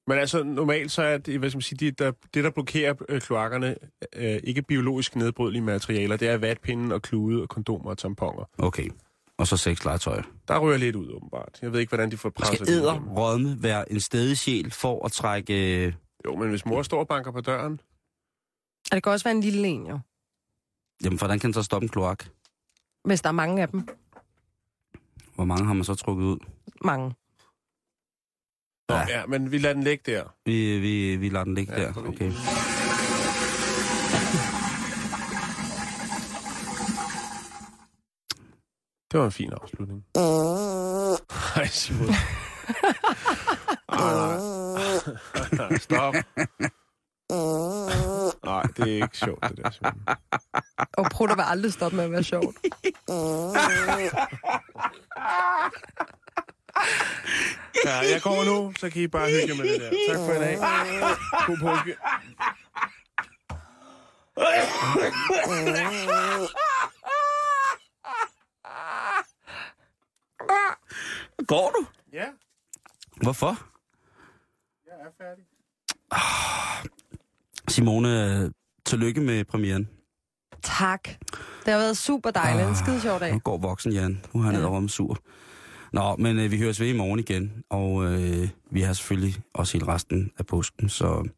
[0.07, 2.93] Men altså, normalt så er det, hvad skal man sige, det, der, det der blokerer
[3.09, 3.75] øh, kloakkerne,
[4.15, 8.43] øh, ikke biologisk nedbrydelige materialer, det er vatpinden og klude og kondomer og tamponer.
[8.57, 8.89] Okay.
[9.37, 10.21] Og så sexlegetøj.
[10.47, 11.59] Der rører lidt ud, åbenbart.
[11.61, 15.05] Jeg ved ikke, hvordan de får presset Skal æder rådme være en stedig sjæl for
[15.05, 15.85] at trække...
[15.85, 15.93] Øh,
[16.25, 17.79] Jo, men hvis mor står og banker på døren,
[18.91, 19.99] Og det kan også være en lille en, jo.
[21.03, 22.25] jamen, hvordan kan den så stoppe en kloak?
[23.03, 23.87] Hvis der er mange af dem.
[25.35, 26.37] Hvor mange har man så trukket ud?
[26.81, 27.15] Mange.
[28.89, 29.05] Nå, Ja.
[29.19, 29.25] ja.
[29.25, 30.23] men vi lader den ligge der.
[30.45, 32.07] Vi, vi, vi lader den ligge Ja, der.
[32.07, 32.31] Okay.
[39.11, 40.05] Det var en fin afslutning.
[41.55, 42.09] Nej, Simon.
[43.89, 44.48] Ej, nej.
[45.85, 46.15] Stop.
[48.45, 50.15] Nej, det er ikke sjovt, det der.
[50.93, 52.55] Og prutter vil aldrig stoppe med at være sjovt.
[57.85, 59.89] Ja, jeg går nu, så kan I bare hygge med det der.
[60.09, 60.57] Tak for i dag.
[61.47, 61.95] God påske.
[71.47, 71.85] Går du?
[72.13, 72.27] Ja,
[73.23, 73.55] Hvorfor?
[74.85, 75.45] jeg er færdig.
[77.67, 78.51] Simone, øh,
[78.85, 79.89] tillykke med premieren.
[80.63, 81.03] Tak.
[81.65, 82.69] Det har været super dejligt.
[82.69, 83.33] En skide sjov dag.
[83.33, 84.21] Nu går voksen, Jan.
[84.33, 84.57] Nu er han Ja.
[84.59, 85.17] ned over med sur.
[85.93, 89.73] Nå, men øh, vi høres ved i morgen igen, og øh, vi har selvfølgelig også
[89.73, 91.29] hele resten af påsken, så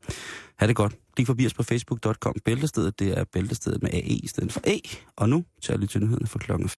[0.60, 0.96] ha' det godt.
[1.16, 2.36] Klik forbi os på facebook.com.
[2.46, 4.78] Bæltestedet, det er bæltestedet med AE i stedet for A.
[5.18, 6.70] Og nu til at lytte til nyhederne for klokken